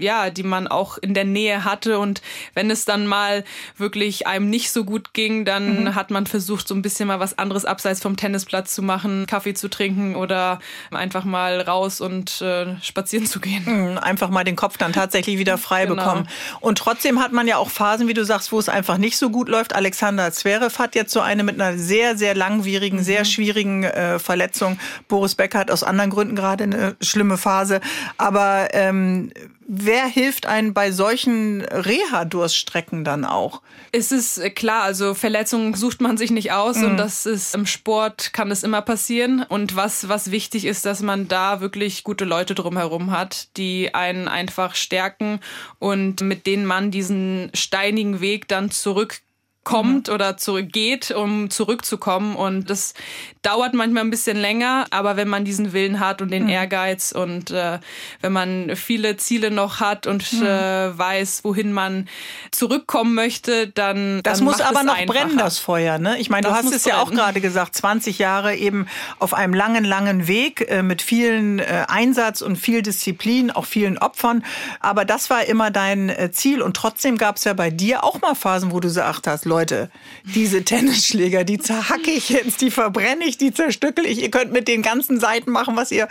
[0.00, 2.22] ja, die man auch in der Nähe hatte und
[2.54, 3.44] wenn es dann mal
[3.76, 5.94] wirklich einem nicht so gut ging, dann mhm.
[5.94, 9.54] hat man versucht, so ein bisschen mal was anderes abseits vom Tennisplatz zu machen, Kaffee
[9.54, 13.64] zu trinken oder einfach mal raus und äh, spazieren zu gehen.
[13.64, 15.96] Mhm, einfach mal den Kopf dann tatsächlich wieder frei genau.
[15.96, 16.28] bekommen.
[16.60, 19.30] Und trotzdem hat man ja auch Phasen, wie du sagst, wo es einfach nicht so
[19.30, 19.74] gut läuft.
[19.74, 23.02] Alexander Zverev hat jetzt so eine mit einer sehr, sehr langwierigen, mhm.
[23.02, 24.78] sehr schwierigen äh, Verletzung.
[25.08, 27.80] Boris Becker hat aus anderen Gründen gerade eine schlimme Phase.
[28.16, 29.30] Aber ähm,
[29.68, 33.60] wer hilft einem bei solchen Reha-Durststrecken dann auch?
[33.92, 36.86] Es ist äh, klar, also Verletzungen sucht man sich nicht aus mhm.
[36.86, 39.44] und das ist im Sport kann es immer passieren.
[39.48, 44.26] Und was, was wichtig ist, dass man da wirklich gute Leute drumherum hat, die einen
[44.26, 45.40] einfach stärken
[45.78, 49.20] und mit denen man diesen steinigen Weg dann zurück
[49.68, 50.14] kommt mhm.
[50.14, 52.36] oder zurückgeht, um zurückzukommen.
[52.36, 52.94] Und das
[53.42, 56.50] dauert manchmal ein bisschen länger, aber wenn man diesen Willen hat und den mhm.
[56.50, 57.78] Ehrgeiz und äh,
[58.20, 60.46] wenn man viele Ziele noch hat und mhm.
[60.46, 62.08] äh, weiß, wohin man
[62.50, 65.24] zurückkommen möchte, dann das dann muss aber noch einfacher.
[65.24, 65.98] brennen, das Feuer.
[65.98, 66.18] Ne?
[66.18, 66.96] Ich meine, du hast es brennen.
[66.96, 68.86] ja auch gerade gesagt, 20 Jahre eben
[69.18, 73.98] auf einem langen, langen Weg äh, mit vielen äh, Einsatz und viel Disziplin, auch vielen
[73.98, 74.44] Opfern.
[74.80, 78.20] Aber das war immer dein äh, Ziel und trotzdem gab es ja bei dir auch
[78.20, 79.90] mal Phasen, wo du gesagt hast, Leute,
[80.24, 84.22] diese Tennisschläger, die zerhacke ich jetzt, die verbrenne ich, die zerstückel ich.
[84.22, 86.08] Ihr könnt mit den ganzen Seiten machen, was ihr,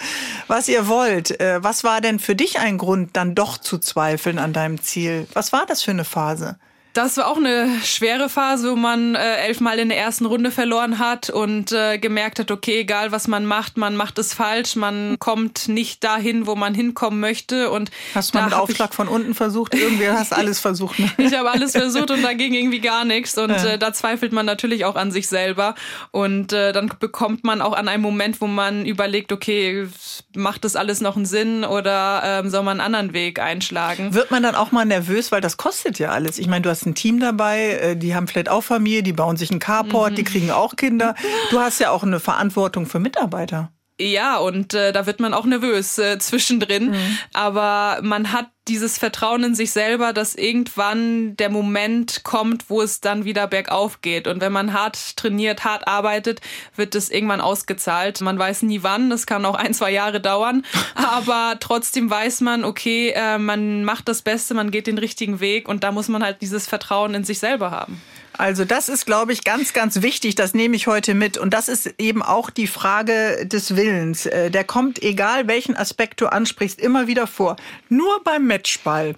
[0.48, 1.40] was ihr wollt.
[1.40, 5.28] Äh, was war denn für dich ein Grund, dann doch zu zweifeln an deinem Ziel?
[5.34, 6.58] Was war das für eine Phase?
[6.98, 10.98] Das war auch eine schwere Phase, wo man äh, elfmal in der ersten Runde verloren
[10.98, 15.20] hat und äh, gemerkt hat, okay, egal was man macht, man macht es falsch, man
[15.20, 17.70] kommt nicht dahin, wo man hinkommen möchte.
[17.70, 19.76] Und hast du mal mit Aufschlag von unten versucht?
[19.76, 20.98] Irgendwie hast alles versucht.
[20.98, 21.12] Ne?
[21.20, 23.38] ich habe alles versucht und da ging irgendwie gar nichts.
[23.38, 23.74] Und ja.
[23.74, 25.76] äh, da zweifelt man natürlich auch an sich selber.
[26.10, 29.88] Und äh, dann bekommt man auch an einem Moment, wo man überlegt, okay,
[30.36, 34.16] macht das alles noch einen Sinn oder ähm, soll man einen anderen Weg einschlagen?
[34.16, 36.40] Wird man dann auch mal nervös, weil das kostet ja alles.
[36.40, 39.38] Ich meine, du hast ein Team dabei, äh, die haben vielleicht auch Familie, die bauen
[39.38, 40.16] sich einen Carport, mhm.
[40.16, 41.16] die kriegen auch Kinder.
[41.52, 43.72] Du hast ja auch eine Verantwortung für Mitarbeiter.
[44.00, 46.92] Ja, und äh, da wird man auch nervös äh, zwischendrin.
[46.92, 47.18] Mhm.
[47.34, 53.02] Aber man hat dieses Vertrauen in sich selber, dass irgendwann der Moment kommt, wo es
[53.02, 54.28] dann wieder bergauf geht.
[54.28, 56.42] Und wenn man hart trainiert, hart arbeitet,
[56.76, 58.22] wird es irgendwann ausgezahlt.
[58.22, 60.64] Man weiß nie wann, das kann auch ein, zwei Jahre dauern.
[60.96, 65.68] Aber trotzdem weiß man, okay, äh, man macht das Beste, man geht den richtigen Weg
[65.68, 68.02] und da muss man halt dieses Vertrauen in sich selber haben.
[68.38, 70.36] Also das ist, glaube ich, ganz, ganz wichtig.
[70.36, 71.38] Das nehme ich heute mit.
[71.38, 74.26] Und das ist eben auch die Frage des Willens.
[74.26, 77.56] Äh, der kommt, egal welchen Aspekt du ansprichst, immer wieder vor.
[77.90, 79.16] Nur beim Matchball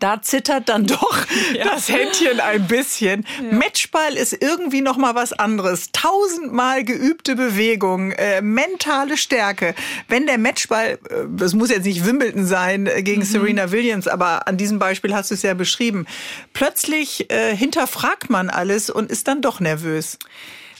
[0.00, 1.64] da zittert dann doch ja.
[1.64, 3.26] das Händchen ein bisschen.
[3.42, 3.56] Ja.
[3.56, 5.90] Matchball ist irgendwie noch mal was anderes.
[5.92, 9.74] Tausendmal geübte Bewegung, äh, mentale Stärke.
[10.08, 13.26] Wenn der Matchball, äh, das muss jetzt nicht Wimbledon sein äh, gegen mhm.
[13.26, 16.06] Serena Williams, aber an diesem Beispiel hast du es ja beschrieben,
[16.52, 20.18] plötzlich äh, hinterfragt man alles und ist dann doch nervös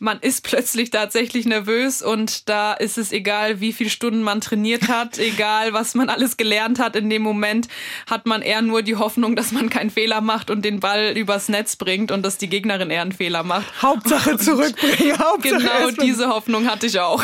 [0.01, 4.89] man ist plötzlich tatsächlich nervös und da ist es egal, wie viele Stunden man trainiert
[4.89, 6.97] hat, egal was man alles gelernt hat.
[6.97, 7.69] In dem Moment
[8.09, 11.49] hat man eher nur die Hoffnung, dass man keinen Fehler macht und den Ball übers
[11.49, 13.83] Netz bringt und dass die Gegnerin eher einen Fehler macht.
[13.83, 15.19] Hauptsache zurückbringen.
[15.19, 17.23] Hauptsache genau diese Hoffnung hatte ich auch.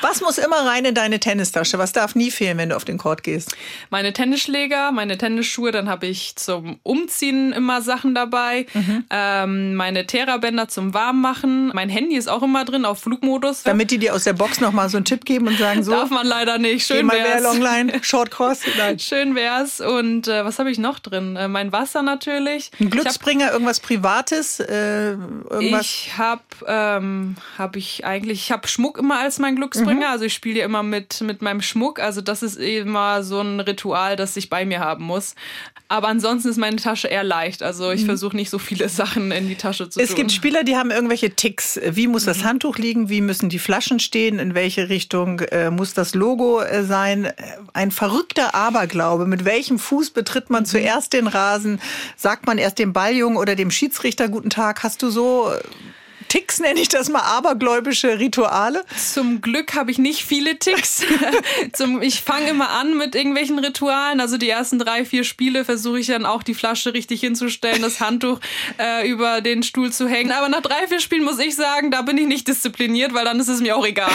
[0.00, 1.78] Was muss immer rein in deine Tennistasche?
[1.78, 3.56] Was darf nie fehlen, wenn du auf den Court gehst?
[3.90, 8.66] Meine Tennisschläger, meine Tennisschuhe, dann habe ich zum Umziehen immer Sachen dabei.
[8.74, 9.04] Mhm.
[9.10, 13.62] Ähm, meine Therabänder zum Warmmachen mein Handy ist auch immer drin auf Flugmodus.
[13.64, 15.90] Damit die dir aus der Box nochmal so einen Tipp geben und sagen so.
[15.92, 16.86] Darf man leider nicht.
[16.86, 17.42] Schön mal wär's.
[17.42, 18.60] Longline, Short Cross.
[18.76, 18.98] Nein.
[18.98, 19.80] Schön wär's.
[19.80, 21.36] Und äh, was habe ich noch drin?
[21.36, 22.70] Äh, mein Wasser natürlich.
[22.80, 24.60] Ein Glücksbringer, hab, irgendwas Privates?
[24.60, 25.82] Äh, irgendwas?
[25.82, 30.06] Ich habe ähm, hab ich eigentlich, ich habe Schmuck immer als mein Glücksbringer.
[30.06, 30.12] Mhm.
[30.12, 32.00] Also ich spiele ja immer mit, mit meinem Schmuck.
[32.00, 35.34] Also das ist immer so ein Ritual, das ich bei mir haben muss.
[35.88, 37.62] Aber ansonsten ist meine Tasche eher leicht.
[37.62, 38.06] Also ich mhm.
[38.06, 40.14] versuche nicht so viele Sachen in die Tasche zu es tun.
[40.14, 41.80] Es gibt Spieler, die haben irgendwelche Ticks.
[41.82, 42.44] Wie muss das mhm.
[42.44, 43.08] Handtuch liegen?
[43.08, 44.38] Wie müssen die Flaschen stehen?
[44.38, 47.32] In welche Richtung äh, muss das Logo äh, sein?
[47.72, 49.24] Ein verrückter Aberglaube.
[49.24, 50.66] Mit welchem Fuß betritt man mhm.
[50.66, 51.80] zuerst den Rasen?
[52.16, 54.82] Sagt man erst dem Balljungen oder dem Schiedsrichter guten Tag?
[54.82, 55.50] Hast du so
[56.28, 58.84] Ticks, nenne ich das mal, abergläubische Rituale?
[58.96, 61.02] Zum Glück habe ich nicht viele Ticks.
[61.72, 64.20] Zum, ich fange immer an mit irgendwelchen Ritualen.
[64.20, 68.00] Also die ersten drei, vier Spiele versuche ich dann auch die Flasche richtig hinzustellen, das
[68.00, 68.40] Handtuch
[68.78, 70.32] äh, über den Stuhl zu hängen.
[70.32, 73.40] Aber nach drei, vier Spielen muss ich sagen, da bin ich nicht diszipliniert, weil dann
[73.40, 74.08] ist es mir auch egal.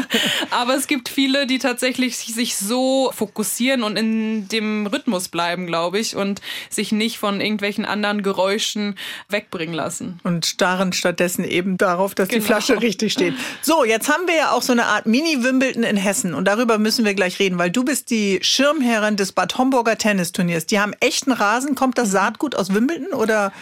[0.50, 5.98] Aber es gibt viele, die tatsächlich sich so fokussieren und in dem Rhythmus bleiben, glaube
[5.98, 6.40] ich, und
[6.70, 8.96] sich nicht von irgendwelchen anderen Geräuschen
[9.28, 10.20] wegbringen lassen.
[10.24, 12.40] Und starren stattdessen eben darauf, dass genau.
[12.40, 13.34] die Flasche richtig steht.
[13.62, 17.04] So, jetzt haben wir ja auch so eine Art Mini-Wimbledon in Hessen und darüber müssen
[17.04, 20.66] wir gleich reden, weil du bist die Schirmherrin des Bad Homburger Tennisturniers.
[20.66, 21.74] Die haben echten Rasen.
[21.74, 23.52] Kommt das Saatgut aus Wimbledon oder?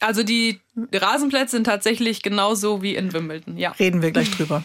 [0.00, 0.60] Also die
[0.92, 3.72] Rasenplätze sind tatsächlich genauso wie in Wimbledon, ja.
[3.72, 4.62] Reden wir gleich drüber.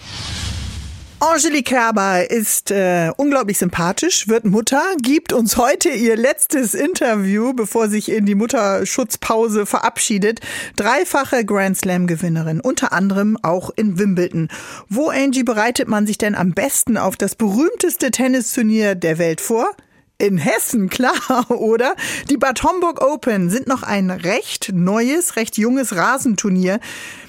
[1.26, 7.88] Angelique Kerber ist äh, unglaublich sympathisch, wird Mutter, gibt uns heute ihr letztes Interview, bevor
[7.88, 10.42] sich in die Mutterschutzpause verabschiedet.
[10.76, 14.50] Dreifache Grand Slam-Gewinnerin, unter anderem auch in Wimbledon.
[14.90, 19.72] Wo, Angie, bereitet man sich denn am besten auf das berühmteste Tennisturnier der Welt vor?
[20.18, 21.96] In Hessen, klar, oder?
[22.30, 26.82] Die Bad Homburg Open sind noch ein recht neues, recht junges Rasenturnier.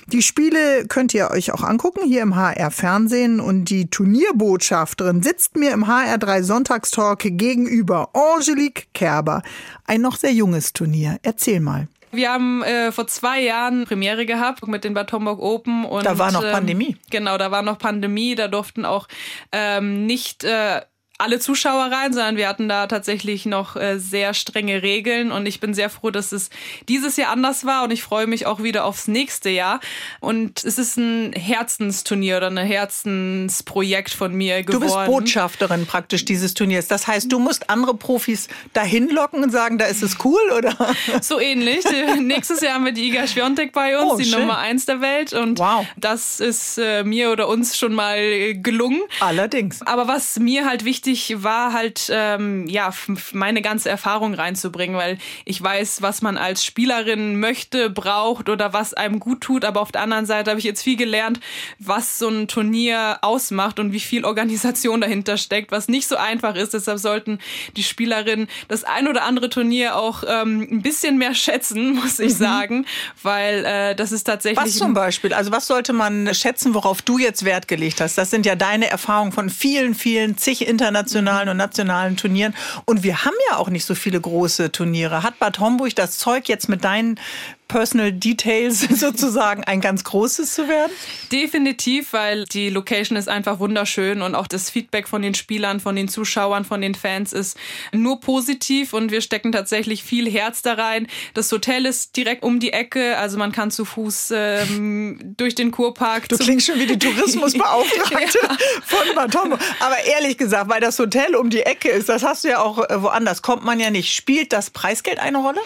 [0.08, 5.56] Die Spiele könnt ihr euch auch angucken hier im HR Fernsehen und die Turnierbotschafterin sitzt
[5.56, 8.10] mir im HR3 Sonntagstalk gegenüber.
[8.12, 9.42] Angelique Kerber.
[9.86, 11.18] Ein noch sehr junges Turnier.
[11.22, 11.88] Erzähl mal.
[12.12, 15.84] Wir haben äh, vor zwei Jahren Premiere gehabt mit den Bad Homburg Open.
[15.84, 16.90] Und, da war noch ähm, Pandemie.
[16.90, 18.34] Ähm, genau, da war noch Pandemie.
[18.34, 19.08] Da durften auch
[19.52, 20.82] ähm, nicht äh,
[21.24, 25.58] alle Zuschauer rein, sondern wir hatten da tatsächlich noch äh, sehr strenge Regeln und ich
[25.58, 26.50] bin sehr froh, dass es
[26.88, 29.80] dieses Jahr anders war und ich freue mich auch wieder aufs nächste Jahr.
[30.20, 34.86] Und es ist ein Herzensturnier oder ein Herzensprojekt von mir geworden.
[34.86, 36.88] Du bist Botschafterin praktisch dieses Turniers.
[36.88, 40.76] Das heißt, du musst andere Profis dahin locken und sagen, da ist es cool, oder?
[41.22, 41.84] So ähnlich.
[42.20, 44.40] Nächstes Jahr haben wir die Iga Schwiontek bei uns, oh, die schön.
[44.40, 45.86] Nummer eins der Welt und wow.
[45.96, 49.00] das ist äh, mir oder uns schon mal gelungen.
[49.20, 49.80] Allerdings.
[49.82, 52.92] Aber was mir halt wichtig wichtig war halt, ähm, ja,
[53.32, 58.94] meine ganze Erfahrung reinzubringen, weil ich weiß, was man als Spielerin möchte, braucht oder was
[58.94, 59.64] einem gut tut.
[59.64, 61.38] Aber auf der anderen Seite habe ich jetzt viel gelernt,
[61.78, 66.56] was so ein Turnier ausmacht und wie viel Organisation dahinter steckt, was nicht so einfach
[66.56, 66.74] ist.
[66.74, 67.38] Deshalb sollten
[67.76, 72.32] die Spielerinnen das ein oder andere Turnier auch ähm, ein bisschen mehr schätzen, muss ich
[72.32, 72.38] mhm.
[72.38, 72.86] sagen,
[73.22, 74.64] weil äh, das ist tatsächlich.
[74.64, 75.32] Was zum Beispiel?
[75.32, 78.18] Also was sollte man schätzen, worauf du jetzt Wert gelegt hast?
[78.18, 82.54] Das sind ja deine Erfahrungen von vielen, vielen zig internationalen internationalen und nationalen Turnieren.
[82.84, 85.22] Und wir haben ja auch nicht so viele große Turniere.
[85.22, 87.18] Hat Bad Homburg das Zeug jetzt mit deinen
[87.68, 90.92] Personal Details sozusagen ein ganz großes zu werden?
[91.32, 95.96] Definitiv, weil die Location ist einfach wunderschön und auch das Feedback von den Spielern, von
[95.96, 97.56] den Zuschauern, von den Fans ist
[97.92, 101.06] nur positiv und wir stecken tatsächlich viel Herz da rein.
[101.34, 105.70] Das Hotel ist direkt um die Ecke, also man kann zu Fuß ähm, durch den
[105.70, 106.28] Kurpark.
[106.28, 108.56] Du klingst schon wie die Tourismusbeauftragte ja.
[108.84, 112.48] von Bad Aber ehrlich gesagt, weil das Hotel um die Ecke ist, das hast du
[112.48, 114.14] ja auch äh, woanders, kommt man ja nicht.
[114.14, 115.60] Spielt das Preisgeld eine Rolle?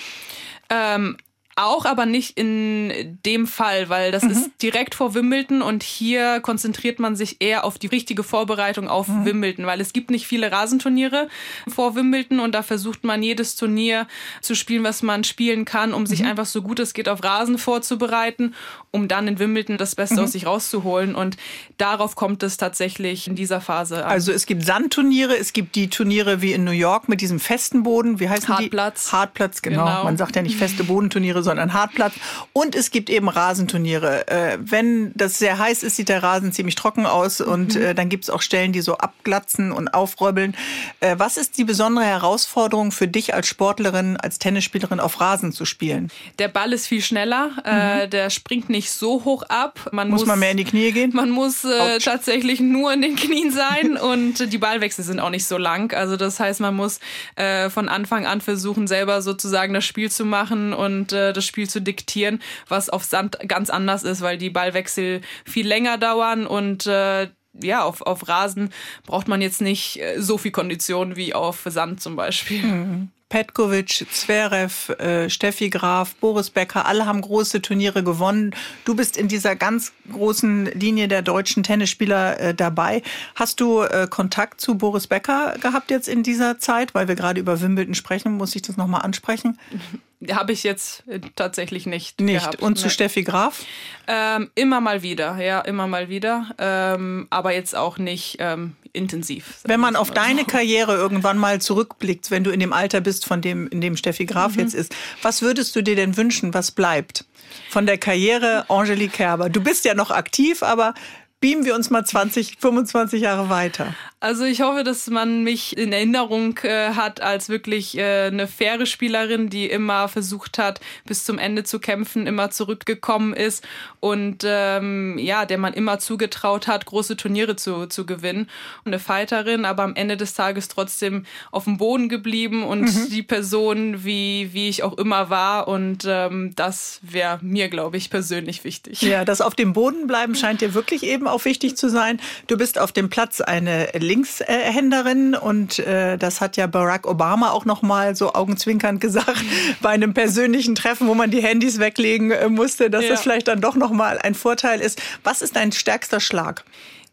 [0.71, 1.17] Ähm,
[1.59, 4.31] auch, aber nicht in dem Fall, weil das mhm.
[4.31, 9.09] ist direkt vor Wimbledon und hier konzentriert man sich eher auf die richtige Vorbereitung auf
[9.09, 9.25] mhm.
[9.25, 11.29] Wimbledon, weil es gibt nicht viele Rasenturniere
[11.67, 14.07] vor Wimbledon und da versucht man jedes Turnier
[14.41, 16.29] zu spielen, was man spielen kann, um sich mhm.
[16.29, 18.55] einfach so gut es geht auf Rasen vorzubereiten,
[18.91, 20.23] um dann in Wimbledon das Beste mhm.
[20.23, 21.37] aus sich rauszuholen und
[21.77, 24.11] darauf kommt es tatsächlich in dieser Phase an.
[24.11, 27.83] Also es gibt Sandturniere, es gibt die Turniere wie in New York mit diesem festen
[27.83, 29.07] Boden, wie heißen Hartplatz.
[29.07, 29.13] die?
[29.13, 29.85] Hartplatz, genau.
[29.85, 30.05] genau.
[30.05, 32.13] Man sagt ja nicht feste Bodenturniere, sondern Hartplatz.
[32.53, 34.29] Und es gibt eben Rasenturniere.
[34.29, 37.83] Äh, wenn das sehr heiß ist, sieht der Rasen ziemlich trocken aus und mhm.
[37.83, 40.55] äh, dann gibt es auch Stellen, die so abglatzen und aufröbbeln.
[41.01, 45.65] Äh, was ist die besondere Herausforderung für dich als Sportlerin, als Tennisspielerin auf Rasen zu
[45.65, 46.11] spielen?
[46.39, 48.11] Der Ball ist viel schneller, äh, mhm.
[48.11, 49.89] der springt nicht so hoch ab.
[49.91, 51.13] Man muss, muss man mehr in die Knie gehen?
[51.15, 55.47] Man muss äh, tatsächlich nur in den Knien sein und die Ballwechsel sind auch nicht
[55.47, 55.95] so lang.
[55.95, 57.01] Also das heißt, man muss
[57.37, 61.69] äh, von Anfang an versuchen, selber sozusagen das Spiel zu machen und äh, das Spiel
[61.69, 66.87] zu diktieren, was auf Sand ganz anders ist, weil die Ballwechsel viel länger dauern und
[66.87, 67.29] äh,
[67.63, 68.71] ja, auf, auf Rasen
[69.05, 72.63] braucht man jetzt nicht äh, so viel Kondition wie auf Sand zum Beispiel.
[72.63, 73.09] Mhm.
[73.29, 78.55] Petkovic, Zverev, äh, Steffi Graf, Boris Becker, alle haben große Turniere gewonnen.
[78.87, 83.03] Du bist in dieser ganz großen Linie der deutschen Tennisspieler äh, dabei.
[83.35, 86.95] Hast du Kontakt zu Boris Becker gehabt jetzt in dieser Zeit?
[86.95, 89.59] Weil wir gerade über Wimbledon sprechen, muss ich das nochmal ansprechen.
[90.33, 92.21] Habe ich jetzt äh, tatsächlich nicht.
[92.21, 92.41] Nicht.
[92.41, 92.61] Gehabt.
[92.61, 92.91] Und zu nee.
[92.91, 93.65] Steffi Graf?
[94.09, 96.51] Ähm, immer mal wieder, ja, immer mal wieder.
[96.59, 99.61] Ähm, aber jetzt auch nicht ähm, intensiv.
[99.65, 103.41] Wenn man auf deine Karriere irgendwann mal zurückblickt, wenn du in dem Alter bist, von
[103.41, 104.61] dem, in dem Steffi Graf mhm.
[104.63, 107.25] jetzt ist, was würdest du dir denn wünschen, was bleibt?
[107.71, 109.51] Von der Karriere Angelique Kerber.
[109.51, 110.95] Du bist ja noch aktiv, aber
[111.41, 113.95] beamen wir uns mal 20, 25 Jahre weiter.
[114.21, 118.85] Also ich hoffe, dass man mich in Erinnerung äh, hat als wirklich äh, eine faire
[118.85, 123.65] Spielerin, die immer versucht hat, bis zum Ende zu kämpfen, immer zurückgekommen ist
[124.01, 128.49] und ähm, ja, der man immer zugetraut hat, große Turniere zu, zu gewinnen.
[128.85, 133.11] Und eine Fighterin, aber am Ende des Tages trotzdem auf dem Boden geblieben und mhm.
[133.11, 135.69] die Person, wie, wie ich auch immer war.
[135.69, 139.01] Und ähm, das wäre mir, glaube ich, persönlich wichtig.
[139.03, 142.21] Ja, das auf dem Boden bleiben scheint dir wirklich eben auch wichtig zu sein.
[142.47, 147.65] Du bist auf dem Platz eine Linkshänderin und äh, das hat ja Barack Obama auch
[147.65, 149.45] noch mal so augenzwinkernd gesagt
[149.81, 153.11] bei einem persönlichen Treffen, wo man die Handys weglegen äh, musste, dass ja.
[153.11, 155.01] das vielleicht dann doch noch mal ein Vorteil ist.
[155.25, 156.65] Was ist dein stärkster Schlag?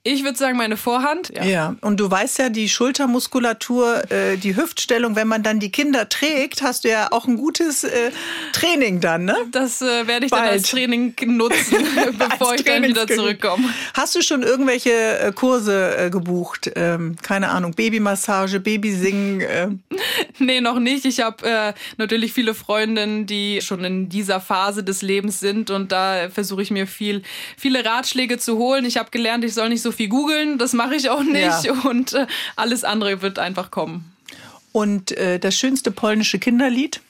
[0.08, 1.32] Ich würde sagen, meine Vorhand.
[1.36, 1.44] Ja.
[1.44, 6.08] ja, und du weißt ja, die Schultermuskulatur, äh, die Hüftstellung, wenn man dann die Kinder
[6.08, 8.12] trägt, hast du ja auch ein gutes äh,
[8.54, 9.36] Training dann, ne?
[9.52, 10.44] Das äh, werde ich Bald.
[10.44, 11.78] dann als Training nutzen,
[12.20, 13.68] bevor ich dann wieder zurückkomme.
[13.96, 16.72] Hast du schon irgendwelche äh, Kurse äh, gebucht?
[16.76, 19.42] Ähm, keine Ahnung, Babymassage, Babysingen?
[19.42, 19.70] Äh?
[20.38, 21.06] nee, noch nicht.
[21.06, 25.92] Ich habe äh, natürlich viele Freundinnen, die schon in dieser Phase des Lebens sind und
[25.92, 27.24] da versuche ich mir viel,
[27.58, 28.86] viele Ratschläge zu holen.
[28.86, 31.64] Ich habe gelernt, ich soll nicht so viel googeln, das mache ich auch nicht.
[31.64, 31.74] Ja.
[31.84, 34.12] Und äh, alles andere wird einfach kommen.
[34.72, 37.02] Und äh, das schönste polnische Kinderlied?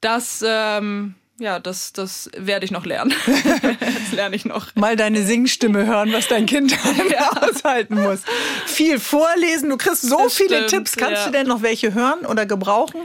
[0.00, 3.12] Das, ähm, ja, das, das werde ich noch lernen.
[3.26, 4.74] das lerne ich noch.
[4.76, 6.72] Mal deine Singstimme hören, was dein Kind
[7.10, 7.30] ja.
[7.42, 8.20] aushalten muss.
[8.66, 10.96] Viel vorlesen, du kriegst so das viele stimmt, Tipps.
[10.96, 11.26] Kannst ja.
[11.26, 13.00] du denn noch welche hören oder gebrauchen?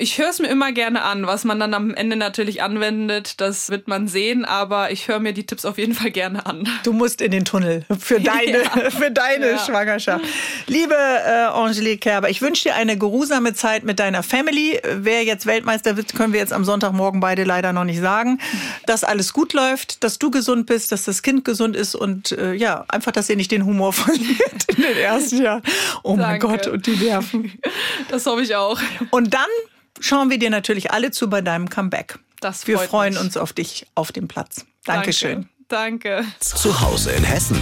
[0.00, 1.26] Ich höre es mir immer gerne an.
[1.26, 5.32] Was man dann am Ende natürlich anwendet, das wird man sehen, aber ich höre mir
[5.32, 6.68] die Tipps auf jeden Fall gerne an.
[6.84, 8.90] Du musst in den Tunnel für deine, ja.
[8.90, 9.58] für deine ja.
[9.58, 10.24] Schwangerschaft.
[10.66, 14.80] Liebe äh, Angelique Kerber, ich wünsche dir eine geruhsame Zeit mit deiner Family.
[14.84, 18.38] Wer jetzt Weltmeister wird, können wir jetzt am Sonntagmorgen beide leider noch nicht sagen.
[18.86, 22.54] Dass alles gut läuft, dass du gesund bist, dass das Kind gesund ist und äh,
[22.54, 25.62] ja, einfach, dass ihr nicht den Humor verliert in den ersten Jahren.
[26.02, 26.22] Oh Danke.
[26.22, 27.52] mein Gott, und die Nerven.
[28.08, 28.80] Das hoffe ich auch.
[29.10, 29.48] Und dann
[30.00, 32.18] schauen wir dir natürlich alle zu bei deinem Comeback.
[32.40, 33.22] Das wir freuen mich.
[33.22, 34.64] uns auf dich auf dem Platz.
[34.84, 35.48] Dankeschön.
[35.68, 36.20] Danke.
[36.20, 36.24] Danke.
[36.40, 37.60] Zu Hause in Hessen.